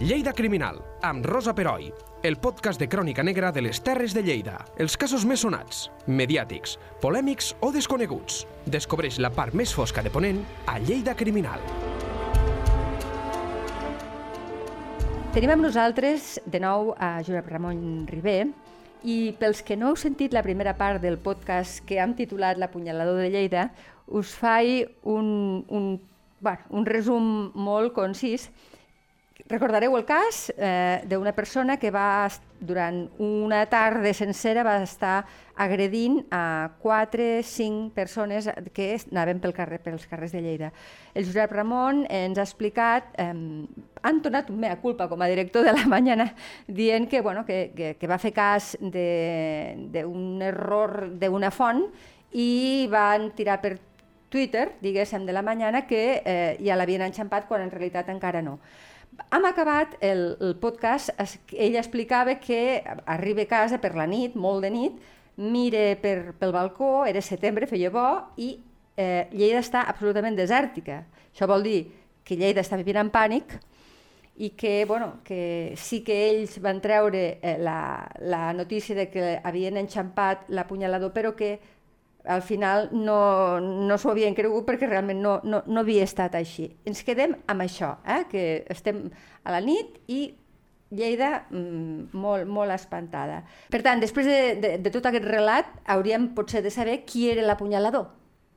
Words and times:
Lleida 0.00 0.32
Criminal, 0.32 0.80
amb 1.06 1.24
Rosa 1.24 1.52
Peroi, 1.54 1.84
el 2.26 2.34
podcast 2.42 2.80
de 2.82 2.88
crònica 2.90 3.22
negra 3.22 3.52
de 3.54 3.62
les 3.62 3.78
Terres 3.78 4.10
de 4.10 4.24
Lleida. 4.26 4.56
Els 4.74 4.96
casos 4.98 5.22
més 5.22 5.44
sonats, 5.46 5.84
mediàtics, 6.10 6.72
polèmics 6.98 7.52
o 7.62 7.70
desconeguts. 7.70 8.40
Descobreix 8.66 9.20
la 9.22 9.30
part 9.30 9.54
més 9.54 9.70
fosca 9.70 10.02
de 10.02 10.10
Ponent 10.10 10.40
a 10.66 10.80
Lleida 10.82 11.14
Criminal. 11.14 11.62
Tenim 15.30 15.54
amb 15.54 15.62
nosaltres 15.62 16.40
de 16.42 16.64
nou 16.66 16.90
a 16.98 17.22
Josep 17.22 17.54
Ramon 17.54 18.08
Ribé 18.10 18.48
i 19.06 19.30
pels 19.38 19.62
que 19.62 19.78
no 19.78 19.92
heu 19.92 20.02
sentit 20.02 20.34
la 20.34 20.42
primera 20.42 20.74
part 20.74 21.06
del 21.06 21.22
podcast 21.22 21.86
que 21.86 22.02
hem 22.02 22.18
titulat 22.18 22.58
L'apunyalador 22.58 23.22
de 23.22 23.30
Lleida, 23.30 23.68
us 24.10 24.34
faig 24.34 24.90
un, 25.06 25.62
un, 25.70 25.90
bueno, 26.42 26.66
un 26.82 26.94
resum 26.96 27.52
molt 27.54 27.94
concís 27.94 28.50
Recordareu 29.34 29.96
el 29.98 30.04
cas 30.06 30.52
eh, 30.56 31.02
d'una 31.10 31.32
persona 31.34 31.74
que 31.82 31.90
va, 31.90 32.30
durant 32.62 33.00
una 33.18 33.64
tarda 33.66 34.12
sencera, 34.14 34.62
va 34.62 34.76
estar 34.86 35.24
agredint 35.58 36.20
a 36.30 36.70
4-5 36.80 37.90
persones 37.96 38.46
que 38.72 38.86
anaven 39.10 39.42
pel 39.42 39.52
carrer, 39.56 39.80
pels 39.82 40.06
carrers 40.06 40.32
de 40.32 40.40
Lleida. 40.44 40.70
El 41.18 41.26
Josep 41.26 41.50
Ramon 41.50 42.04
ens 42.06 42.38
ha 42.38 42.46
explicat, 42.46 43.10
eh, 43.18 43.26
han 44.06 44.22
donat 44.22 44.54
un 44.54 44.62
mea 44.62 44.78
culpa 44.78 45.10
com 45.10 45.20
a 45.20 45.28
director 45.28 45.66
de 45.66 45.74
la 45.74 45.84
Mañana, 45.94 46.30
dient 46.68 47.10
que, 47.10 47.20
bueno, 47.20 47.44
que, 47.44 47.72
que, 47.74 47.96
que 47.98 48.10
va 48.10 48.22
fer 48.22 48.32
cas 48.32 48.76
d'un 48.78 50.46
error 50.46 51.10
d'una 51.18 51.50
font 51.50 51.88
i 52.38 52.86
van 52.86 53.32
tirar 53.34 53.58
per 53.60 53.76
Twitter, 54.30 54.76
diguéssim, 54.80 55.26
de 55.26 55.34
la 55.34 55.42
Mañana, 55.42 55.88
que 55.90 56.22
eh, 56.24 56.56
ja 56.62 56.78
l'havien 56.78 57.02
enxampat 57.02 57.50
quan 57.50 57.66
en 57.66 57.74
realitat 57.74 58.14
encara 58.14 58.40
no. 58.42 58.60
Hem 59.30 59.44
acabat 59.46 59.96
el, 60.02 60.36
el 60.40 60.54
podcast, 60.62 61.10
ell 61.52 61.76
explicava 61.78 62.36
que 62.42 62.82
arriba 63.06 63.44
a 63.44 63.50
casa 63.50 63.78
per 63.82 63.92
la 63.94 64.06
nit, 64.10 64.34
molt 64.34 64.64
de 64.64 64.70
nit, 64.74 64.96
mire 65.36 65.96
per, 66.02 66.34
pel 66.38 66.54
balcó, 66.54 67.04
era 67.06 67.22
setembre, 67.22 67.68
feia 67.70 67.90
bo, 67.94 68.06
i 68.38 68.54
eh, 68.96 69.26
Lleida 69.34 69.62
està 69.62 69.84
absolutament 69.90 70.36
desèrtica. 70.38 71.02
Això 71.32 71.48
vol 71.50 71.66
dir 71.66 71.78
que 72.24 72.38
Lleida 72.38 72.62
està 72.64 72.78
vivint 72.80 73.02
en 73.02 73.10
pànic 73.14 73.56
i 74.36 74.50
que, 74.58 74.84
bueno, 74.86 75.20
que 75.26 75.74
sí 75.78 76.02
que 76.06 76.16
ells 76.30 76.58
van 76.62 76.80
treure 76.82 77.24
eh, 77.40 77.56
la, 77.62 78.06
la 78.20 78.52
notícia 78.52 78.96
de 78.98 79.08
que 79.10 79.36
havien 79.44 79.78
enxampat 79.78 80.48
l'apunyalador, 80.50 81.12
però 81.14 81.34
que 81.38 81.58
al 82.24 82.42
final 82.42 82.88
no, 82.92 83.60
no 83.60 83.98
s'ho 84.00 84.12
havien 84.14 84.34
cregut 84.36 84.64
perquè 84.68 84.88
realment 84.88 85.20
no, 85.20 85.34
no, 85.44 85.60
no 85.66 85.82
havia 85.82 86.06
estat 86.06 86.36
així. 86.38 86.70
Ens 86.88 87.04
quedem 87.04 87.36
amb 87.50 87.64
això, 87.66 87.96
eh? 88.08 88.24
que 88.30 88.64
estem 88.72 89.06
a 89.44 89.54
la 89.54 89.60
nit 89.64 90.00
i 90.08 90.22
Lleida 90.94 91.46
mm, 91.50 92.12
molt, 92.14 92.46
molt 92.46 92.70
espantada. 92.70 93.40
Per 93.72 93.80
tant, 93.82 94.02
després 94.02 94.28
de, 94.28 94.40
de, 94.62 94.68
de 94.84 94.92
tot 94.94 95.08
aquest 95.10 95.24
relat, 95.26 95.72
hauríem 95.90 96.28
potser 96.36 96.62
de 96.62 96.70
saber 96.70 97.00
qui 97.08 97.26
era 97.32 97.42
l'apunyalador. 97.42 98.06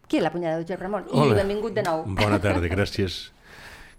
Qui 0.07 0.19
és 0.19 0.23
l'apunyalador, 0.23 0.67
Josep 0.67 0.83
Ramon? 0.83 1.07
I 1.09 1.17
Hola. 1.23 1.39
benvingut 1.41 1.73
de 1.75 1.83
nou. 1.87 2.03
Bona 2.19 2.37
tarda, 2.43 2.69
gràcies. 2.69 3.31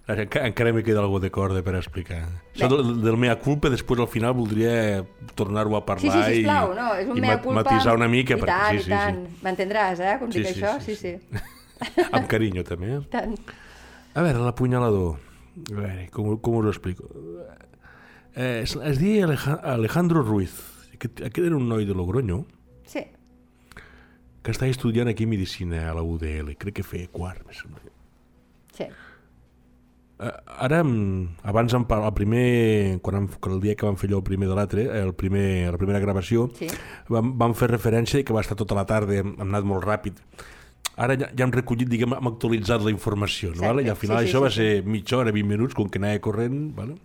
Encara 0.09 0.73
me 0.73 0.83
queda 0.83 1.01
alguna 1.01 1.27
de 1.27 1.31
corda 1.31 1.61
per 1.63 1.75
explicar. 1.77 2.23
Bé. 2.25 2.55
Això 2.55 2.69
del, 2.73 2.95
del 3.05 3.19
mea 3.21 3.35
culpa, 3.45 3.69
després 3.69 4.01
al 4.01 4.09
final 4.09 4.33
voldria 4.39 5.05
tornar-ho 5.37 5.77
a 5.77 5.83
parlar 5.85 6.15
sí, 6.15 6.15
sí, 6.15 6.39
sisplau, 6.39 6.73
no, 6.79 6.89
és 6.97 7.11
un 7.13 7.21
i 7.21 7.25
mea 7.27 7.37
culpa... 7.45 7.61
matisar 7.61 7.97
una 7.99 8.09
mica. 8.09 8.39
I 8.39 8.41
perquè, 8.41 8.57
tant, 8.57 8.79
sí, 8.79 8.81
i 8.81 8.87
sí, 8.87 8.93
tant. 8.95 9.21
Sí. 9.27 9.41
M'entendràs, 9.45 10.01
eh, 10.01 10.15
com 10.23 10.33
sí, 10.33 10.41
dic 10.41 10.49
sí, 10.49 10.63
això? 10.63 10.75
Sí, 10.81 10.97
sí. 10.97 11.13
sí. 11.19 11.43
sí. 11.45 12.07
Amb 12.09 12.29
carinyo, 12.31 12.65
també. 12.65 12.95
Eh? 12.97 13.03
Tant. 13.15 13.37
A 14.15 14.25
veure, 14.25 14.41
l'apunyalador. 14.47 15.19
A 15.61 15.77
veure, 15.77 16.09
com, 16.15 16.33
com 16.41 16.57
us 16.63 16.71
ho 16.71 16.73
explico? 16.73 17.13
Eh, 18.35 18.63
es, 18.63 18.77
es 18.77 19.03
deia 19.03 19.29
Alejandro 19.75 20.23
Ruiz. 20.23 20.57
Aquest, 20.95 21.21
aquest 21.21 21.45
era 21.45 21.57
un 21.59 21.69
noi 21.69 21.85
de 21.85 21.95
Logroño. 21.95 22.45
Sí. 22.89 23.05
Que 24.43 24.55
estava 24.57 24.73
estudiant 24.73 25.13
aquí 25.13 25.27
Medicina 25.27 25.89
a 25.91 25.95
la 25.95 26.03
UDL. 26.07 26.57
Crec 26.57 26.81
que 26.81 26.87
feia 26.87 27.13
quart, 27.13 27.45
més 27.47 27.61
o 27.67 27.71
menys. 27.75 27.85
Sí. 27.85 27.88
Uh, 27.88 27.88
ara, 30.19 30.83
abans, 31.43 31.75
el 31.75 31.87
primer, 32.15 33.01
quan, 33.03 33.17
hem, 33.17 33.27
quan 33.39 33.55
el 33.55 33.61
dia 33.63 33.77
que 33.79 33.87
vam 33.87 33.97
fer 33.97 34.11
allò 34.11 34.19
el 34.19 34.27
primer 34.27 34.49
de 34.51 34.59
l'altre, 34.59 34.87
el 35.01 35.15
primer, 35.15 35.71
la 35.71 35.79
primera 35.79 36.01
gravació, 36.03 36.49
sí. 36.59 36.69
vam, 37.09 37.35
vam 37.39 37.55
fer 37.55 37.71
referència 37.71 38.25
que 38.25 38.35
va 38.35 38.43
estar 38.43 38.59
tota 38.59 38.79
la 38.79 38.87
tarda, 38.89 39.21
hem, 39.21 39.35
hem 39.39 39.49
anat 39.49 39.69
molt 39.69 39.87
ràpid. 39.87 40.19
Ara 40.99 41.15
ja, 41.15 41.29
ja 41.31 41.47
hem 41.47 41.55
recollit, 41.55 41.87
diguem, 41.91 42.17
hem 42.19 42.33
actualitzat 42.33 42.83
la 42.83 42.91
informació, 42.91 43.53
no? 43.55 43.69
Vale? 43.69 43.85
i 43.87 43.93
al 43.93 43.99
final 43.99 44.19
sí, 44.19 44.27
sí, 44.27 44.33
això 44.33 44.41
sí, 44.41 44.47
va 44.47 44.55
ser 44.55 44.97
mitja 44.97 45.21
hora, 45.21 45.35
20 45.35 45.53
minuts, 45.53 45.79
com 45.79 45.87
que 45.87 46.03
anava 46.03 46.19
corrent. 46.25 46.65
Vale? 46.75 46.99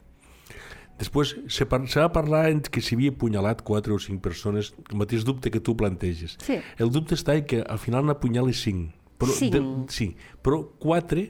Després 0.97 1.35
se, 1.51 1.67
par 1.69 1.81
se 1.89 2.01
va 2.01 2.09
parlar 2.13 2.47
que 2.71 2.81
s'hi 2.81 2.97
havia 2.97 3.13
apunyalat 3.13 3.61
4 3.65 3.93
o 3.93 4.01
5 4.01 4.21
persones, 4.23 4.71
el 4.89 4.97
mateix 5.01 5.25
dubte 5.27 5.51
que 5.53 5.61
tu 5.61 5.75
planteges. 5.77 6.37
Sí. 6.41 6.57
El 6.81 6.89
dubte 6.93 7.17
està 7.17 7.37
que 7.45 7.61
al 7.61 7.81
final 7.81 8.05
n'apunyali 8.09 8.53
5. 8.57 8.89
Però, 9.21 9.37
5? 9.37 9.53
De, 9.53 9.93
sí, 9.93 10.09
però 10.41 10.63
4 10.81 11.27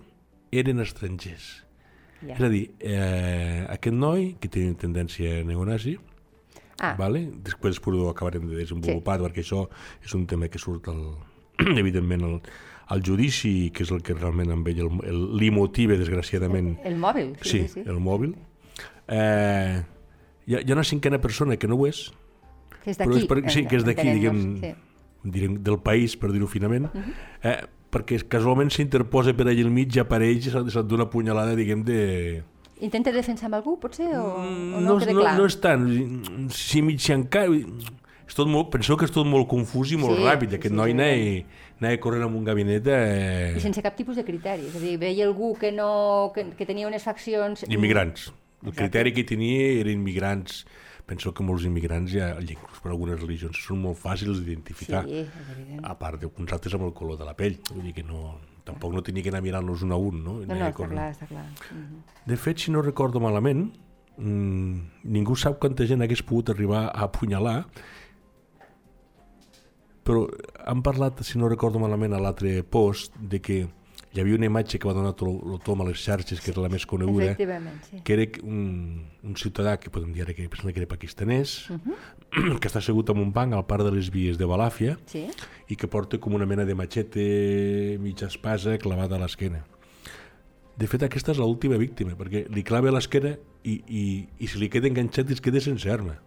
eren 0.53 0.79
estrangers. 0.83 1.63
Ja. 2.27 2.35
És 2.35 2.41
a 2.41 2.49
dir, 2.49 2.63
eh, 2.79 3.65
aquest 3.73 3.95
noi, 3.95 4.33
que 4.39 4.49
té 4.51 4.65
tendència 4.79 5.43
neonazi, 5.47 5.97
ah. 6.79 6.93
vale? 6.99 7.25
després, 7.43 7.79
ho 7.83 8.09
acabarem 8.09 8.47
de 8.49 8.59
desenvolupar, 8.61 9.19
sí. 9.19 9.25
perquè 9.25 9.43
això 9.43 9.65
és 10.03 10.13
un 10.15 10.25
tema 10.27 10.47
que 10.47 10.61
surt, 10.61 10.87
el, 10.87 11.03
evidentment, 11.83 12.23
el, 12.29 12.39
el 12.93 13.03
judici, 13.05 13.71
que 13.73 13.83
és 13.83 13.91
el 13.91 14.01
que 14.05 14.15
realment 14.15 14.51
amb 14.55 14.67
ell 14.71 14.81
el, 14.85 14.91
el, 15.09 15.21
li 15.39 15.51
motiva, 15.53 15.97
desgraciadament. 15.99 16.75
El, 16.81 16.93
el 16.93 16.99
mòbil. 17.01 17.35
Sí, 17.41 17.63
sí, 17.63 17.67
sí, 17.77 17.85
el 17.87 17.99
mòbil. 18.03 18.35
Eh, 19.07 19.83
hi, 20.47 20.55
ha, 20.55 20.59
hi 20.59 20.71
ha 20.71 20.75
una 20.75 20.87
cinquena 20.87 21.19
persona 21.23 21.57
que 21.59 21.69
no 21.69 21.79
ho 21.79 21.87
és, 21.89 22.07
que 22.83 22.91
és 22.91 22.99
d'aquí. 22.99 23.23
Sí, 23.53 23.65
que 23.67 23.79
és 23.79 23.87
d'aquí, 23.87 24.09
diguem, 24.09 24.43
sí. 24.61 24.73
diguem, 25.23 25.57
del 25.63 25.79
país, 25.83 26.17
per 26.19 26.31
dir-ho 26.33 26.49
finament, 26.51 26.89
uh 26.91 26.99
-huh. 26.99 27.15
eh, 27.43 27.57
perquè 27.93 28.19
casualment 28.31 28.71
s'interposa 28.73 29.35
per 29.37 29.47
allà 29.47 29.65
al 29.65 29.71
mig 29.73 29.95
i 29.95 30.01
apareix 30.01 30.49
i 30.49 30.53
se't 30.53 30.89
dona 30.89 31.07
punyalada, 31.09 31.55
diguem, 31.59 31.83
de... 31.87 31.99
Intenta 32.83 33.13
defensar 33.15 33.47
amb 33.47 33.59
algú, 33.61 33.77
potser, 33.79 34.09
o, 34.19 34.29
mm, 34.41 34.71
o 34.79 34.81
no, 34.81 34.87
no 34.87 34.95
queda 34.99 35.15
clar? 35.15 35.35
No, 35.37 35.43
no 35.43 35.51
és 35.51 35.59
tant, 35.63 35.85
si 36.51 36.83
mig 36.85 37.09
encara... 37.13 37.53
És 38.23 38.37
tot 38.37 38.47
molt, 38.47 38.69
penseu 38.71 38.95
que 38.97 39.05
és 39.05 39.11
tot 39.13 39.27
molt 39.27 39.45
confús 39.51 39.91
i 39.93 39.97
molt 39.99 40.15
sí, 40.17 40.23
ràpid. 40.25 40.55
Aquest 40.57 40.71
sí, 40.71 40.77
noi 40.77 40.93
sí, 40.93 40.95
anava, 40.95 41.57
anava 41.83 41.99
corrent 42.01 42.23
amb 42.29 42.37
un 42.39 42.45
gabinet... 42.47 42.87
Eh... 42.87 43.51
I 43.59 43.61
sense 43.61 43.83
cap 43.83 43.97
tipus 43.99 44.17
de 44.17 44.23
criteri. 44.25 44.69
És 44.71 44.77
a 44.79 44.81
dir, 44.81 44.93
veia 45.01 45.27
algú 45.27 45.51
que, 45.59 45.73
no, 45.75 46.31
que, 46.33 46.47
que 46.57 46.65
tenia 46.65 46.87
unes 46.89 47.03
faccions... 47.03 47.65
Immigrants. 47.67 48.31
El 48.63 48.71
Exacte. 48.71 48.79
criteri 48.79 49.13
que 49.13 49.25
tenia 49.27 49.67
eren 49.81 49.99
immigrants 49.99 50.63
penso 51.05 51.33
que 51.35 51.43
molts 51.43 51.65
immigrants 51.67 52.11
ja, 52.13 52.31
inclús 52.39 52.79
per 52.83 52.91
algunes 52.93 53.19
religions, 53.19 53.59
són 53.59 53.81
molt 53.83 53.99
fàcils 53.99 54.39
d'identificar. 54.39 55.03
Sí, 55.07 55.25
a 55.83 55.93
part 55.99 56.21
d'uns 56.21 56.55
altres 56.55 56.75
amb 56.77 56.87
el 56.87 56.93
color 56.97 57.19
de 57.19 57.27
la 57.27 57.35
pell. 57.37 57.59
Vull 57.71 57.89
dir 57.89 57.95
que 57.97 58.05
no, 58.07 58.37
tampoc 58.67 58.95
no 58.95 59.03
tenia 59.03 59.23
que 59.23 59.33
anar 59.33 59.43
mirant-los 59.43 59.83
un 59.83 59.91
a 59.91 59.99
un. 59.99 60.21
No, 60.23 60.37
no, 60.41 60.47
no 60.47 60.69
està 60.69 60.87
clar, 60.87 61.09
està 61.11 61.27
clar. 61.27 61.45
Uh 61.69 61.77
-huh. 61.77 62.03
De 62.25 62.37
fet, 62.37 62.57
si 62.59 62.71
no 62.71 62.81
recordo 62.81 63.19
malament, 63.19 63.73
mmm, 64.17 64.79
ningú 65.03 65.35
sap 65.35 65.59
quanta 65.59 65.85
gent 65.85 66.01
hagués 66.01 66.23
pogut 66.23 66.49
arribar 66.49 66.87
a 66.93 67.03
apunyalar, 67.03 67.65
però 70.03 70.27
han 70.65 70.81
parlat, 70.81 71.23
si 71.23 71.39
no 71.39 71.49
recordo 71.49 71.79
malament, 71.79 72.13
a 72.13 72.19
l'altre 72.19 72.63
post, 72.63 73.15
de 73.17 73.39
que 73.39 73.67
hi 74.13 74.21
havia 74.21 74.37
una 74.37 74.45
imatge 74.45 74.77
que 74.77 74.87
va 74.87 74.93
donar 74.93 75.15
el 75.17 75.59
tom 75.65 75.81
a 75.81 75.85
les 75.87 75.97
xarxes, 75.97 76.39
que 76.39 76.51
era 76.51 76.61
la 76.61 76.69
més 76.69 76.85
coneguda, 76.85 77.33
sí. 77.33 78.01
que 78.05 78.13
era 78.13 78.27
un, 78.45 79.07
un 79.25 79.35
ciutadà 79.35 79.79
que 79.81 79.89
podem 79.89 80.11
dir 80.13 80.27
que, 80.37 80.45
que 80.45 80.79
era 80.79 80.87
pakistanès, 80.87 81.69
uh 81.71 81.79
-huh. 81.79 82.59
que 82.61 82.67
està 82.69 82.77
assegut 82.77 83.09
en 83.09 83.17
un 83.17 83.33
banc 83.33 83.53
al 83.53 83.65
parc 83.65 83.83
de 83.83 83.91
les 83.91 84.11
vies 84.11 84.37
de 84.37 84.45
Balàfia 84.45 84.97
sí. 85.05 85.27
i 85.67 85.75
que 85.75 85.87
porta 85.87 86.19
com 86.19 86.33
una 86.33 86.45
mena 86.45 86.63
de 86.63 86.75
machete 86.75 87.97
mitja 87.99 88.27
espasa 88.27 88.77
clavada 88.77 89.15
a 89.15 89.19
l'esquena. 89.19 89.65
De 90.77 90.87
fet, 90.87 91.03
aquesta 91.03 91.31
és 91.31 91.37
l'última 91.37 91.77
víctima, 91.77 92.15
perquè 92.17 92.47
li 92.49 92.63
clava 92.63 92.89
a 92.89 92.91
l'esquena 92.91 93.37
i, 93.63 93.81
i, 93.87 94.27
i 94.39 94.47
si 94.47 94.59
li 94.59 94.69
queda 94.69 94.87
enganxat 94.87 95.29
es 95.31 95.41
queda 95.41 95.59
sense 95.59 95.89
arma. 95.89 96.19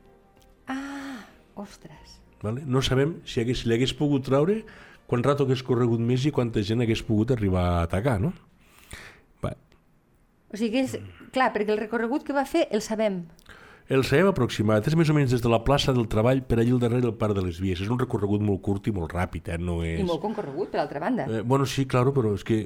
Ah, 0.67 1.25
ostres. 1.55 2.21
Vale? 2.43 2.63
No 2.67 2.83
sabem 2.83 3.21
si, 3.25 3.41
hagués, 3.41 3.61
si 3.61 3.69
l'hagués 3.69 3.95
pogut 3.95 4.25
traure 4.25 4.65
quant 5.11 5.25
rato 5.25 5.47
hagués 5.47 5.63
corregut 5.67 6.03
més 6.03 6.27
i 6.27 6.33
quanta 6.35 6.63
gent 6.67 6.83
hagués 6.85 7.03
pogut 7.07 7.33
arribar 7.35 7.65
a 7.73 7.83
atacar, 7.87 8.19
no? 8.23 8.33
Va. 9.45 9.55
O 10.53 10.59
sigui, 10.59 10.83
és, 10.85 10.97
clar, 11.35 11.53
perquè 11.55 11.75
el 11.75 11.83
recorregut 11.83 12.27
que 12.27 12.37
va 12.37 12.47
fer 12.49 12.67
el 12.71 12.83
sabem. 12.85 13.25
El 13.87 14.03
sabem 14.03 14.27
aproximat, 14.27 14.87
és 14.89 14.97
més 14.99 15.11
o 15.13 15.15
menys 15.15 15.31
des 15.31 15.43
de 15.45 15.51
la 15.51 15.61
plaça 15.63 15.93
del 15.95 16.09
Treball 16.11 16.43
per 16.43 16.59
allà 16.59 16.73
al 16.75 16.83
darrere 16.83 17.05
del 17.05 17.15
Parc 17.21 17.37
de 17.39 17.45
les 17.47 17.61
Vies. 17.63 17.85
És 17.85 17.93
un 17.93 18.01
recorregut 18.03 18.43
molt 18.43 18.59
curt 18.67 18.91
i 18.91 18.95
molt 18.95 19.15
ràpid, 19.15 19.53
eh? 19.55 19.61
No 19.63 19.79
és... 19.87 20.01
I 20.03 20.09
molt 20.09 20.25
concorregut, 20.25 20.73
per 20.73 20.83
altra 20.83 21.03
banda. 21.03 21.29
Eh, 21.31 21.45
bueno, 21.47 21.69
sí, 21.71 21.87
claro, 21.87 22.11
però 22.17 22.35
és 22.35 22.43
que 22.47 22.65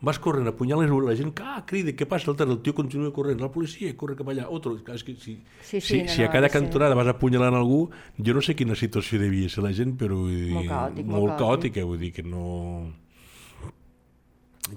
vas 0.00 0.18
corrent, 0.18 0.48
apunyales 0.48 0.88
la 0.90 1.14
gent, 1.16 1.32
ah, 1.44 1.62
crida, 1.66 1.92
què 1.92 2.06
passa? 2.08 2.30
El, 2.32 2.38
el 2.48 2.60
tio 2.64 2.74
continua 2.74 3.12
corrent, 3.12 3.40
la 3.40 3.50
policia 3.52 3.92
corre 3.96 4.16
cap 4.16 4.30
allà, 4.32 4.46
otro. 4.48 4.76
És 4.94 5.04
que 5.04 5.14
si, 5.14 5.36
sí, 5.60 5.80
sí, 5.80 5.80
si, 5.80 6.00
no, 6.02 6.08
si 6.14 6.24
a 6.24 6.30
cada 6.32 6.48
no 6.48 6.54
cantonada 6.54 6.96
vas 6.96 7.10
apunyalant 7.12 7.56
algú, 7.56 7.82
jo 8.16 8.34
no 8.36 8.40
sé 8.44 8.56
quina 8.56 8.78
situació 8.78 9.20
devia 9.20 9.50
ser 9.52 9.64
la 9.66 9.74
gent, 9.76 9.96
però 10.00 10.16
vull 10.22 10.32
dir, 10.32 10.56
molt 10.56 10.72
caòtic, 10.72 11.06
molt, 11.06 11.18
molt 11.18 11.38
caòtica, 11.42 11.84
vull 11.84 12.00
dir 12.00 12.12
que 12.16 12.24
no... 12.24 12.46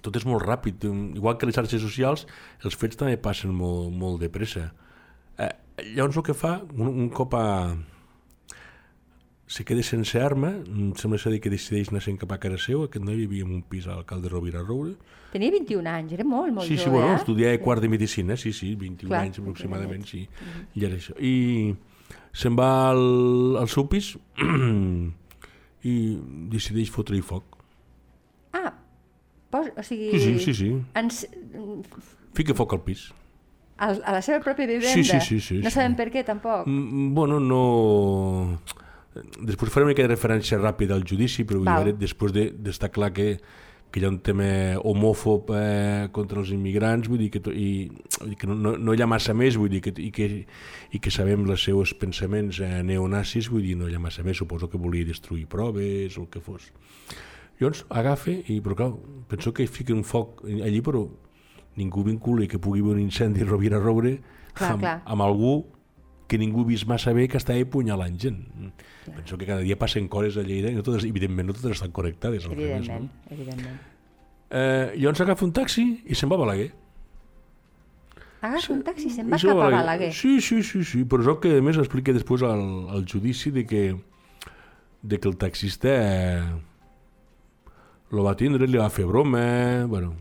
tot 0.01 0.19
és 0.19 0.27
molt 0.27 0.43
ràpid. 0.43 0.89
Igual 1.15 1.39
que 1.39 1.47
les 1.47 1.55
xarxes 1.55 1.83
socials, 1.83 2.27
els 2.63 2.75
fets 2.75 2.99
també 2.99 3.15
passen 3.15 3.55
molt, 3.55 3.95
molt 3.95 4.19
de 4.23 4.31
pressa. 4.33 4.71
Eh, 5.39 5.53
llavors 5.95 6.19
el 6.19 6.27
que 6.27 6.35
fa, 6.35 6.57
un, 6.75 6.91
un 7.05 7.09
cop 7.15 7.39
a, 7.39 7.47
se 9.53 9.63
queda 9.63 9.83
sense 9.83 10.17
arma, 10.17 10.49
em 10.65 10.95
sembla 10.97 11.19
ser 11.21 11.37
que 11.37 11.49
decideix 11.53 11.91
anar 11.91 12.01
cap 12.17 12.31
a 12.33 12.39
casa 12.41 12.57
seu, 12.57 12.87
aquest 12.87 13.03
noi 13.05 13.19
vivia 13.19 13.45
en 13.45 13.51
un 13.53 13.61
pis 13.61 13.85
a 13.85 13.93
l'alcalde 13.93 14.31
Rovira 14.31 14.63
Roure. 14.65 14.95
Tenia 15.29 15.53
21 15.53 15.91
anys, 15.91 16.15
era 16.17 16.25
molt, 16.25 16.55
molt 16.55 16.65
sí, 16.65 16.73
jove, 16.73 16.87
sí, 16.87 16.89
bueno, 16.89 17.11
eh? 17.11 17.19
estudiava 17.19 17.59
quart 17.61 17.83
de 17.85 17.91
medicina, 17.93 18.35
sí, 18.35 18.49
sí, 18.51 18.73
21 18.73 19.11
Clar, 19.11 19.21
anys 19.27 19.37
aproximadament, 19.43 20.07
sí. 20.09 20.23
Mm 20.25 20.49
-hmm. 20.49 20.65
I 20.73 20.85
era 20.85 20.95
això. 20.97 21.13
I 21.21 21.75
se'n 22.33 22.57
va 22.57 22.89
al, 22.89 23.57
al 23.61 23.69
seu 23.69 23.85
pis 23.87 24.17
i 25.93 26.17
decideix 26.49 26.89
fotre-hi 26.89 27.21
foc. 27.21 27.43
Ah, 28.53 28.73
pos, 29.51 29.67
o 29.77 29.83
sigui... 29.83 30.17
Sí, 30.17 30.19
sí, 30.19 30.39
sí, 30.39 30.53
sí. 30.53 30.81
Ens, 30.95 31.27
Fica 32.33 32.55
foc 32.55 32.73
al 32.73 32.81
pis. 32.81 33.13
a 33.77 34.11
la 34.13 34.21
seva 34.21 34.39
pròpia 34.39 34.65
vivenda? 34.65 34.89
Sí, 34.89 35.03
sí, 35.03 35.19
sí, 35.19 35.39
sí, 35.39 35.57
no 35.61 35.69
sí. 35.69 35.75
sabem 35.75 35.95
per 35.95 36.09
què, 36.09 36.23
tampoc? 36.23 36.65
Mm, 36.65 37.13
Bueno, 37.13 37.39
no... 37.39 38.81
Després 39.45 39.69
faré 39.71 39.85
una 39.85 39.91
mica 39.93 40.01
de 40.07 40.09
referència 40.15 40.57
ràpida 40.57 40.95
al 40.95 41.03
judici, 41.05 41.43
però 41.45 41.59
vull 41.61 41.69
Val. 41.69 41.85
dir, 41.91 41.93
després 42.01 42.33
de- 42.33 42.49
d'estar 42.51 42.89
de, 42.89 42.93
clar 42.95 43.11
que, 43.13 43.27
que 43.93 43.99
hi 44.01 44.05
ha 44.05 44.09
un 44.09 44.19
tema 44.25 44.47
homòfob 44.81 45.51
eh, 45.53 46.07
contra 46.11 46.39
els 46.41 46.49
immigrants, 46.49 47.07
vull 47.07 47.19
dir 47.21 47.29
que, 47.29 47.39
to- 47.45 47.53
i, 47.53 47.91
vull 48.19 48.29
dir 48.31 48.37
que 48.41 48.47
no, 48.49 48.55
no, 48.55 48.71
no 48.77 48.93
hi 48.97 49.01
ha 49.03 49.07
massa 49.07 49.35
més, 49.37 49.55
vull 49.55 49.69
dir 49.69 49.81
que, 49.85 49.93
i, 50.01 50.09
que, 50.09 50.29
i 50.91 50.99
que 50.99 51.11
sabem 51.13 51.45
els 51.45 51.61
seus 51.63 51.93
pensaments 51.93 52.57
eh, 52.59 52.81
neonazis, 52.81 53.51
vull 53.53 53.61
dir, 53.61 53.75
no 53.77 53.87
hi 53.87 53.93
ha 53.93 54.01
massa 54.01 54.23
més, 54.25 54.37
suposo 54.41 54.67
que 54.71 54.81
volia 54.81 55.05
destruir 55.05 55.45
proves 55.45 56.17
o 56.17 56.21
el 56.25 56.29
que 56.33 56.41
fos. 56.41 56.71
Llavors 57.59 57.83
agafa 57.93 58.33
i, 58.49 58.57
però 58.65 58.75
clar, 58.75 58.91
penso 59.29 59.53
que 59.53 59.67
fica 59.69 59.93
un 59.93 60.01
foc 60.03 60.41
allí, 60.49 60.81
però 60.81 61.05
ningú 61.77 62.01
vincula 62.03 62.47
que 62.49 62.57
pugui 62.57 62.81
haver 62.81 62.95
un 62.97 62.99
incendi 63.05 63.41
a 63.41 63.45
Rovira 63.45 63.77
Roure 63.79 64.17
Clar, 64.53 64.71
amb, 64.73 64.81
clar. 64.81 64.97
amb 65.05 65.21
algú 65.21 65.53
que 66.27 66.37
ningú 66.39 66.61
ha 66.63 66.67
vist 66.69 66.87
massa 66.87 67.13
bé 67.13 67.27
que 67.27 67.37
està 67.37 67.53
apunyalant 67.59 68.15
gent. 68.19 68.39
Penso 69.05 69.37
que 69.37 69.45
cada 69.45 69.61
dia 69.61 69.77
passen 69.77 70.07
coses 70.07 70.37
a 70.37 70.43
Lleida 70.45 70.71
i 70.71 70.75
no 70.77 70.83
totes, 70.83 71.03
evidentment 71.05 71.47
no 71.49 71.53
totes 71.57 71.75
estan 71.77 71.91
connectades. 71.91 72.45
al 72.45 72.51
revés, 72.55 72.77
Evidentment, 72.87 73.09
no? 73.11 73.35
evidentment. 73.35 73.81
Eh, 74.53 74.93
llavors 74.97 75.21
agafa 75.21 75.45
un 75.45 75.51
taxi 75.53 75.85
i 76.05 76.15
se'n 76.15 76.29
va 76.31 76.35
a 76.35 76.43
Balaguer. 76.45 76.71
Agafa 78.43 78.73
un 78.73 78.81
taxi 78.83 79.07
i 79.07 79.13
se'n 79.15 79.29
va 79.31 79.37
cap 79.39 79.57
a 79.63 79.69
Balaguer. 79.71 80.11
Sí, 80.13 80.39
sí, 80.41 80.61
sí, 80.63 80.83
sí, 80.83 81.03
però 81.07 81.23
és 81.23 81.29
el 81.31 81.39
que 81.43 81.57
a 81.57 81.61
més 81.63 81.77
explica 81.79 82.13
després 82.15 82.43
al, 82.43 82.63
al 82.91 83.05
judici 83.07 83.51
de 83.55 83.63
que, 83.65 83.83
de 85.01 85.19
que 85.19 85.27
el 85.31 85.37
taxista 85.39 85.89
eh, 85.89 86.43
lo 88.11 88.23
va 88.27 88.35
tindre, 88.37 88.67
li 88.67 88.77
va 88.77 88.89
fer 88.93 89.05
broma, 89.09 89.85
bueno, 89.89 90.13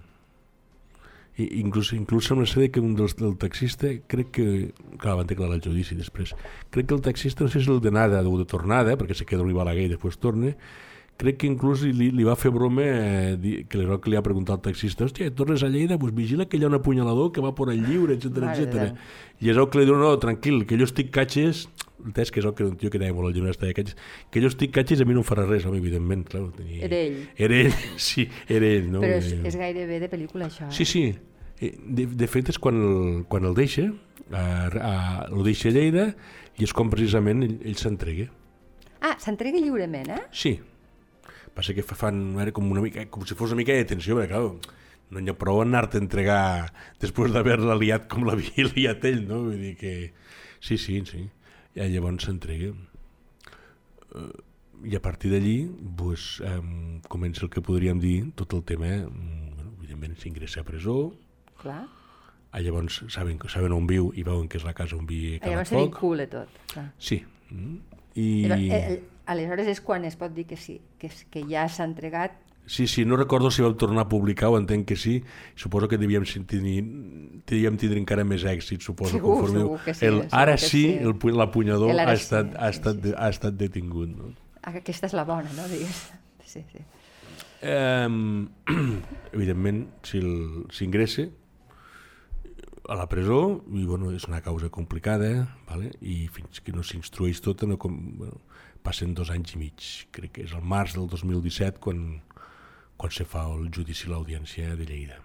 i 1.42 1.60
inclús, 1.60 1.92
inclús 1.96 2.28
sembla 2.30 2.46
ser 2.46 2.70
que 2.72 2.80
un 2.80 2.94
dels, 2.98 3.16
del 3.18 3.36
taxista 3.40 3.90
crec 4.06 4.32
que, 4.38 4.46
clar, 5.02 5.18
van 5.20 5.28
declarar 5.30 5.58
el 5.58 5.64
judici 5.64 5.98
després 5.98 6.34
crec 6.70 6.88
que 6.88 6.96
el 6.96 7.04
taxista, 7.04 7.44
no 7.44 7.50
sé 7.50 7.60
si 7.60 7.66
és 7.66 7.74
el 7.74 7.82
d'anada 7.84 8.22
o 8.22 8.38
de 8.38 8.48
tornada, 8.48 8.96
perquè 9.00 9.18
se 9.18 9.28
queda 9.28 9.44
a 9.44 9.58
Balaguer 9.58 9.90
i 9.90 9.92
després 9.96 10.18
torna 10.22 10.54
crec 11.22 11.38
que 11.42 11.46
inclús 11.46 11.84
li, 11.84 12.10
li 12.10 12.24
va 12.26 12.34
fer 12.38 12.50
broma 12.54 12.82
eh, 12.86 13.62
que 13.68 13.78
l'error 13.78 14.00
que 14.02 14.10
li 14.10 14.18
ha 14.18 14.24
preguntat 14.24 14.58
al 14.58 14.64
taxista 14.72 15.06
hòstia, 15.06 15.30
tornes 15.36 15.62
a 15.62 15.70
Lleida, 15.70 15.98
pues 16.00 16.14
vigila 16.16 16.48
que 16.48 16.58
hi 16.58 16.64
ha 16.64 16.70
un 16.70 16.78
apunyalador 16.78 17.30
que 17.32 17.44
va 17.44 17.54
por 17.54 17.70
el 17.70 17.84
lliure, 17.84 18.16
etc 18.16 18.48
etc. 18.50 18.90
I 19.42 19.52
és 19.52 19.58
el 19.58 19.68
que 19.70 19.80
li 19.80 19.86
diu, 19.86 19.98
no, 20.00 20.16
tranquil, 20.22 20.64
que 20.66 20.78
jo 20.80 20.88
estic 20.88 21.12
catxes 21.14 21.66
entès 22.02 22.32
que 22.34 22.40
és 22.42 22.46
el 22.46 22.54
que 22.58 22.64
un 22.66 22.76
tio 22.78 22.90
que 22.90 22.98
deia 22.98 23.14
molt 23.14 23.30
al 23.30 23.36
gimnàs 23.36 23.58
de 23.60 23.72
catxes, 23.76 23.98
que 24.32 24.42
jo 24.42 24.50
estic 24.50 24.72
catxes 24.74 25.02
a 25.02 25.06
mi 25.06 25.14
no 25.14 25.22
em 25.22 25.26
farà 25.26 25.44
res, 25.46 25.66
home, 25.68 25.78
evidentment 25.78 26.24
clar, 26.26 26.48
tenia... 26.56 26.82
Era 26.88 26.98
ell. 26.98 27.20
era 27.36 27.60
ell, 27.66 27.76
sí, 28.08 28.26
era 28.48 28.66
ell 28.66 28.88
no? 28.90 29.04
Però 29.04 29.20
és, 29.20 29.30
és 29.52 29.58
gairebé 29.60 30.00
de 30.02 30.10
pel·lícula, 30.10 30.48
això. 30.50 30.66
Eh? 30.66 30.74
Sí, 30.74 30.88
sí. 30.88 31.04
Eh, 31.62 31.73
De, 31.87 32.06
de 32.06 32.26
fet, 32.29 32.50
és 32.50 32.59
quan 32.59 32.75
el, 32.82 33.25
quan 33.31 33.47
el 33.47 33.55
deixa, 33.55 33.87
a, 34.35 34.43
a, 34.43 34.93
el 35.31 35.44
deixa 35.47 35.70
a 35.70 35.75
Lleida, 35.76 36.09
i 36.59 36.67
és 36.67 36.73
com 36.76 36.91
precisament 36.93 37.44
ell, 37.47 37.56
ell 37.62 37.79
s'entrega. 37.81 38.26
Ah, 39.03 39.14
s'entrega 39.23 39.61
lliurement, 39.62 40.11
eh? 40.14 40.23
Sí. 40.35 40.56
Passa 41.55 41.75
que 41.76 41.82
fa- 41.85 41.97
fan 41.99 42.23
era 42.41 42.53
com, 42.56 42.67
una 42.73 42.81
mica, 42.85 43.05
com 43.12 43.25
si 43.29 43.35
fos 43.38 43.53
una 43.53 43.61
mica 43.62 43.75
de 43.76 43.85
tensió, 43.88 44.17
perquè, 44.19 44.32
clar, 44.32 44.79
no 45.12 45.20
n'hi 45.20 45.29
ha 45.29 45.37
prou 45.37 45.61
anar-te 45.61 45.99
a 45.99 46.03
entregar 46.03 46.43
després 47.03 47.32
d'haver-la 47.35 47.75
liat 47.76 48.06
com 48.09 48.25
l'havia 48.25 48.64
liat 48.75 49.05
ell, 49.11 49.25
no? 49.29 49.43
Vull 49.50 49.59
dir 49.61 49.75
que... 49.76 49.93
Sí, 50.62 50.79
sí, 50.79 51.00
sí. 51.09 51.26
I 51.76 51.88
llavors 51.93 52.25
s'entrega. 52.29 52.73
Eh, 54.14 54.31
I 54.82 54.97
a 54.99 55.03
partir 55.03 55.31
d'allí 55.31 55.59
pues, 55.97 56.41
eh, 56.43 56.59
comença 57.12 57.44
el 57.47 57.50
que 57.55 57.62
podríem 57.62 58.00
dir 58.03 58.32
tot 58.35 58.53
el 58.56 58.64
tema, 58.67 58.88
eh, 58.88 59.05
bueno, 59.06 59.75
evidentment 59.79 60.17
s'ingressa 60.19 60.62
a 60.62 60.67
presó, 60.67 61.12
Clar. 61.62 61.87
Ah, 62.53 62.61
llavors 62.61 63.05
saben, 63.09 63.38
saben 63.49 63.73
on 63.73 63.87
viu 63.88 64.11
i 64.14 64.23
veuen 64.26 64.49
que 64.49 64.59
és 64.59 64.64
la 64.64 64.75
casa 64.76 64.97
on 64.99 65.06
viu 65.09 65.37
Ah, 65.37 65.41
cada 65.41 65.53
Llavors 65.55 65.69
se 65.70 65.75
foc. 65.79 65.85
vincula 65.88 66.26
tot. 66.29 66.49
Clar. 66.75 66.91
Sí. 66.99 67.23
Mm. 67.50 67.76
I... 68.14 68.26
Llavors, 68.44 68.62
eh, 68.62 68.93
eh, 68.93 69.03
aleshores 69.32 69.69
és 69.73 69.81
quan 69.81 70.05
es 70.05 70.17
pot 70.20 70.35
dir 70.35 70.44
que 70.47 70.56
sí, 70.61 70.81
que, 70.99 71.06
és- 71.09 71.25
que 71.31 71.44
ja 71.49 71.69
s'ha 71.69 71.85
entregat 71.88 72.38
Sí, 72.64 72.87
sí, 72.87 73.05
no 73.05 73.17
recordo 73.17 73.50
si 73.50 73.61
vam 73.61 73.75
tornar 73.76 74.05
a 74.05 74.09
publicar 74.09 74.49
o 74.49 74.56
entenc 74.56 74.87
que 74.87 74.94
sí. 74.94 75.25
Suposo 75.56 75.88
que 75.88 75.99
devíem 75.99 76.23
tenir, 76.47 76.85
devíem 77.44 77.75
tindre 77.76 77.99
encara 77.99 78.23
més 78.25 78.44
èxit, 78.47 78.81
suposo. 78.81 79.17
Segur, 79.17 79.35
conforme 79.41 79.59
segur 79.64 79.81
que 79.82 79.94
sí, 79.94 80.06
el, 80.06 80.20
ara 80.31 80.53
que 80.55 80.62
sí, 80.62 80.69
sí. 80.85 80.93
el 81.03 81.17
pu- 81.19 81.35
l'apunyador 81.35 81.91
ha, 81.91 82.03
ara 82.05 82.14
sí, 82.17 82.23
estat, 82.23 82.55
ha, 82.55 82.70
sí, 82.70 82.79
estat, 82.79 82.94
sí, 82.94 83.00
de- 83.09 83.14
ha 83.19 83.29
estat 83.35 83.55
detingut. 83.59 84.09
No? 84.14 84.31
Ah, 84.62 84.76
Aquesta 84.79 85.09
és 85.11 85.12
la 85.19 85.25
bona, 85.25 85.50
no? 85.59 85.67
Digues. 85.67 86.05
Sí, 86.47 86.62
sí. 86.70 86.79
Eh, 87.62 88.09
evidentment, 89.32 89.88
si 90.06 90.19
el- 90.19 90.67
s'ingressa 90.70 91.26
a 92.88 92.96
la 92.99 93.08
presó, 93.08 93.62
i 93.70 93.84
bueno, 93.87 94.11
és 94.11 94.26
una 94.26 94.40
causa 94.43 94.70
complicada, 94.73 95.31
vale? 95.69 95.93
i 96.00 96.26
fins 96.32 96.62
que 96.64 96.75
no 96.75 96.82
s'instrueix 96.82 97.40
tota, 97.44 97.67
no 97.70 97.79
com, 97.79 97.99
bueno, 98.19 98.40
passen 98.82 99.14
dos 99.14 99.31
anys 99.31 99.55
i 99.55 99.61
mig. 99.61 99.88
Crec 100.14 100.38
que 100.38 100.46
és 100.49 100.55
el 100.56 100.64
març 100.67 100.96
del 100.99 101.06
2017 101.11 101.82
quan, 101.82 102.20
quan 102.99 103.14
se 103.14 103.26
fa 103.29 103.46
el 103.52 103.69
judici 103.75 104.08
a 104.08 104.14
l'audiència 104.14 104.75
de 104.79 104.88
Lleida. 104.88 105.20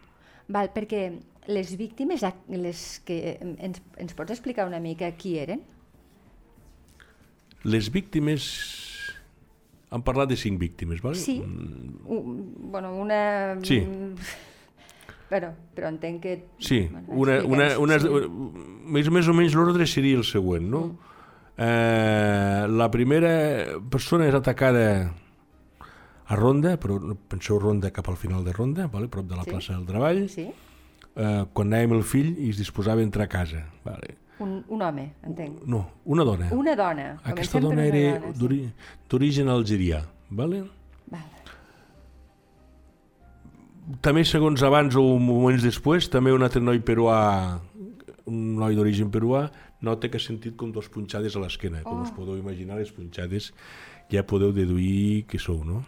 Val, 0.54 0.69
perquè 0.71 1.09
les 1.51 1.74
víctimes, 1.80 2.24
les 2.54 2.83
que 3.07 3.38
ens, 3.42 3.81
ens 4.00 4.15
pots 4.15 4.36
explicar 4.36 4.68
una 4.69 4.80
mica 4.83 5.10
qui 5.18 5.38
eren? 5.42 5.63
Les 7.68 7.89
víctimes... 7.92 8.51
Han 9.88 10.03
parlat 10.03 10.27
de 10.27 10.36
cinc 10.36 10.60
víctimes, 10.60 11.00
vale? 11.00 11.15
Sí. 11.15 11.39
Mm, 11.39 12.71
bueno, 12.74 12.92
una... 13.00 13.56
Sí. 13.63 13.80
Però, 15.29 15.50
però 15.75 15.89
entenc 15.91 16.21
que... 16.24 16.33
Sí, 16.59 16.88
Bueno, 16.88 17.07
una, 17.09 17.38
una, 17.46 17.65
una, 17.79 18.00
sí. 18.00 18.07
més, 18.88 19.10
més 19.12 19.27
o 19.27 19.34
menys 19.36 19.55
l'ordre 19.60 19.86
seria 19.86 20.15
el 20.15 20.24
següent, 20.24 20.69
no? 20.72 20.84
Eh, 21.57 22.67
la 22.69 22.88
primera 22.93 23.79
persona 23.89 24.27
és 24.29 24.36
atacada 24.38 25.12
a 26.27 26.36
Ronda, 26.36 26.75
però 26.79 27.00
penseu 27.31 27.57
Ronda 27.60 27.91
cap 27.96 28.07
al 28.12 28.17
final 28.19 28.43
de 28.46 28.53
Ronda, 28.53 28.88
vale? 28.91 29.07
prop 29.10 29.25
de 29.27 29.36
la 29.36 29.43
Sí. 29.43 29.51
plaça 29.51 29.74
del 29.75 29.86
Treball, 29.88 30.29
Sí? 30.29 30.48
eh, 31.15 31.46
quan 31.53 31.67
anàvem 31.74 31.98
el 31.98 32.03
fill 32.03 32.36
i 32.38 32.50
es 32.51 32.57
disposava 32.57 33.01
a 33.01 33.03
entrar 33.03 33.25
a 33.25 33.29
casa. 33.29 33.65
Vale. 33.84 34.15
Un, 34.39 34.63
un 34.69 34.81
home, 34.81 35.13
entenc. 35.24 35.63
No, 35.65 35.89
una 36.05 36.24
dona. 36.24 36.50
Una 36.53 36.75
dona. 36.75 37.17
Aquesta 37.24 37.60
Comencem 37.60 37.62
dona 37.63 37.74
una 37.81 37.86
era 37.88 38.19
dona, 38.19 38.34
sí. 38.34 38.72
d'origen 39.10 39.48
algerià. 39.50 40.03
Vale? 40.29 40.63
També, 44.03 44.24
segons 44.27 44.62
abans 44.67 44.96
o 45.00 45.03
moments 45.20 45.63
després, 45.63 46.10
també 46.12 46.34
un 46.36 46.44
altre 46.44 46.60
noi 46.60 46.82
peruà, 46.84 47.60
un 48.27 48.56
noi 48.60 48.75
d'origen 48.75 49.10
peruà, 49.13 49.46
nota 49.82 50.10
que 50.12 50.17
ha 50.20 50.24
sentit 50.24 50.58
com 50.60 50.72
dos 50.75 50.89
punxades 50.91 51.36
a 51.38 51.39
l'esquena. 51.39 51.84
Com 51.84 52.00
Oh. 52.00 52.03
us 52.03 52.12
podeu 52.12 52.36
imaginar, 52.38 52.75
les 52.77 52.91
punxades 52.91 53.53
ja 54.12 54.25
podeu 54.25 54.51
deduir 54.51 55.25
que 55.27 55.39
sou, 55.39 55.63
no? 55.63 55.86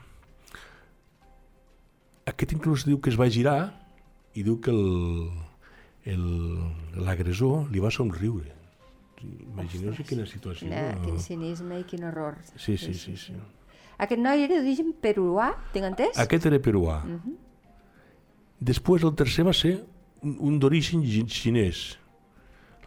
Aquest 2.30 2.54
inclús 2.54 2.86
diu 2.86 3.00
que 3.02 3.10
es 3.10 3.18
va 3.20 3.28
girar 3.30 3.74
i 4.38 4.44
diu 4.44 4.60
que 4.62 4.70
el- 4.72 5.32
el- 6.06 7.04
l'agressor 7.04 7.70
li 7.72 7.80
va 7.80 7.90
somriure. 7.92 8.54
Imagineu-vos 9.22 10.08
quina 10.08 10.26
situació. 10.26 10.70
Quina, 10.70 10.94
no? 10.96 11.02
quin 11.04 11.20
cinisme 11.20 11.80
i 11.82 11.84
quin 11.84 12.06
horror. 12.06 12.38
Sí, 12.56 12.78
sí, 12.78 12.94
sí, 12.94 13.18
sí. 13.18 13.34
Aquest 13.98 14.22
noi 14.22 14.44
era 14.46 14.56
d'origen 14.62 14.94
peruà, 15.02 15.50
tinc 15.74 15.84
entès? 15.90 16.18
Aquest 16.18 16.46
era 16.46 16.60
peruà. 16.60 17.02
Mhm. 17.04 17.36
Després 18.60 19.04
el 19.08 19.14
tercer 19.16 19.46
va 19.48 19.54
ser 19.56 19.78
un, 20.24 20.60
d'origen 20.60 21.04
xinès. 21.06 21.98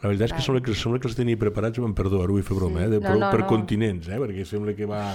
La 0.02 0.10
veritat 0.10 0.32
és 0.32 0.34
que 0.36 0.42
sembla 0.42 0.60
que, 0.66 0.74
sembla 0.74 0.98
que 1.00 1.06
els 1.08 1.14
tenia 1.16 1.38
preparats, 1.38 1.78
em 1.78 1.92
perdó, 1.94 2.22
ara 2.24 2.32
vull 2.34 2.42
fer 2.42 2.56
broma, 2.58 2.80
Sí. 2.80 2.84
eh, 2.84 2.88
de, 2.90 2.98
No, 3.00 3.06
per, 3.08 3.18
no, 3.20 3.30
per 3.30 3.40
no. 3.40 3.46
continents, 3.46 4.08
eh, 4.08 4.18
perquè 4.18 4.44
sembla 4.44 4.74
que 4.74 4.84
va, 4.90 5.14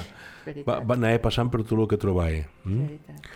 va, 0.65 0.79
va 0.79 0.95
anar 0.95 1.11
passant 1.21 1.51
per 1.51 1.61
tot 1.63 1.77
el 1.79 1.87
que 1.91 1.97
trobava. 1.97 2.39
Mm? 2.63 2.85
veritat. 2.87 3.27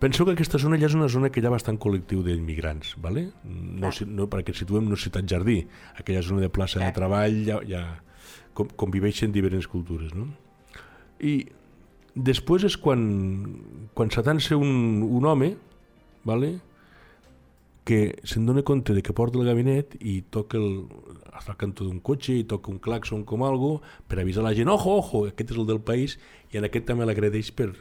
Penso 0.00 0.24
que 0.24 0.32
aquesta 0.32 0.58
zona 0.58 0.78
ja 0.80 0.86
és 0.88 0.94
una 0.96 1.08
zona 1.12 1.28
que 1.30 1.40
hi 1.40 1.46
ha 1.46 1.50
bastant 1.52 1.78
col·lectiu 1.78 2.22
d'immigrants, 2.24 2.94
¿vale? 2.98 3.30
no, 3.44 3.92
si- 3.92 4.06
no, 4.06 4.26
perquè 4.32 4.54
situem 4.56 4.88
no 4.88 4.96
Ciutat 4.96 5.26
Jardí, 5.28 5.66
aquella 5.94 6.22
zona 6.22 6.40
de 6.40 6.48
plaça 6.48 6.78
de 6.80 6.86
Clar. 6.86 6.94
treball, 6.94 7.44
ja, 7.44 7.58
ja 7.68 8.02
com, 8.54 8.66
conviveixen 8.80 9.30
diferents 9.30 9.68
cultures. 9.68 10.14
No? 10.14 10.26
I 11.20 11.46
després 12.16 12.64
és 12.64 12.76
quan, 12.80 13.04
quan 13.94 14.10
s'atansa 14.10 14.56
un, 14.56 15.02
un 15.04 15.26
home, 15.26 15.54
vale? 16.24 16.58
que 17.90 18.20
se'n 18.28 18.44
dona 18.46 18.62
compte 18.62 18.94
de 18.94 19.02
que 19.02 19.14
porta 19.16 19.38
el 19.40 19.48
gabinet 19.48 19.96
i 19.98 20.20
toca 20.30 20.58
el, 20.60 20.84
està 21.32 21.54
al 21.54 21.58
cantó 21.58 21.86
d'un 21.86 21.98
cotxe 22.04 22.36
i 22.38 22.44
toca 22.46 22.70
un 22.70 22.78
claxon 22.78 23.24
com 23.26 23.42
algo 23.42 23.80
per 24.06 24.20
avisar 24.20 24.44
la 24.44 24.52
gent, 24.54 24.68
ojo, 24.70 24.98
ojo, 25.00 25.24
aquest 25.30 25.54
és 25.54 25.58
el 25.58 25.66
del 25.66 25.80
país 25.82 26.18
i 26.52 26.60
en 26.60 26.68
aquest 26.68 26.86
també 26.90 27.08
l'agredeix 27.08 27.50
per, 27.56 27.72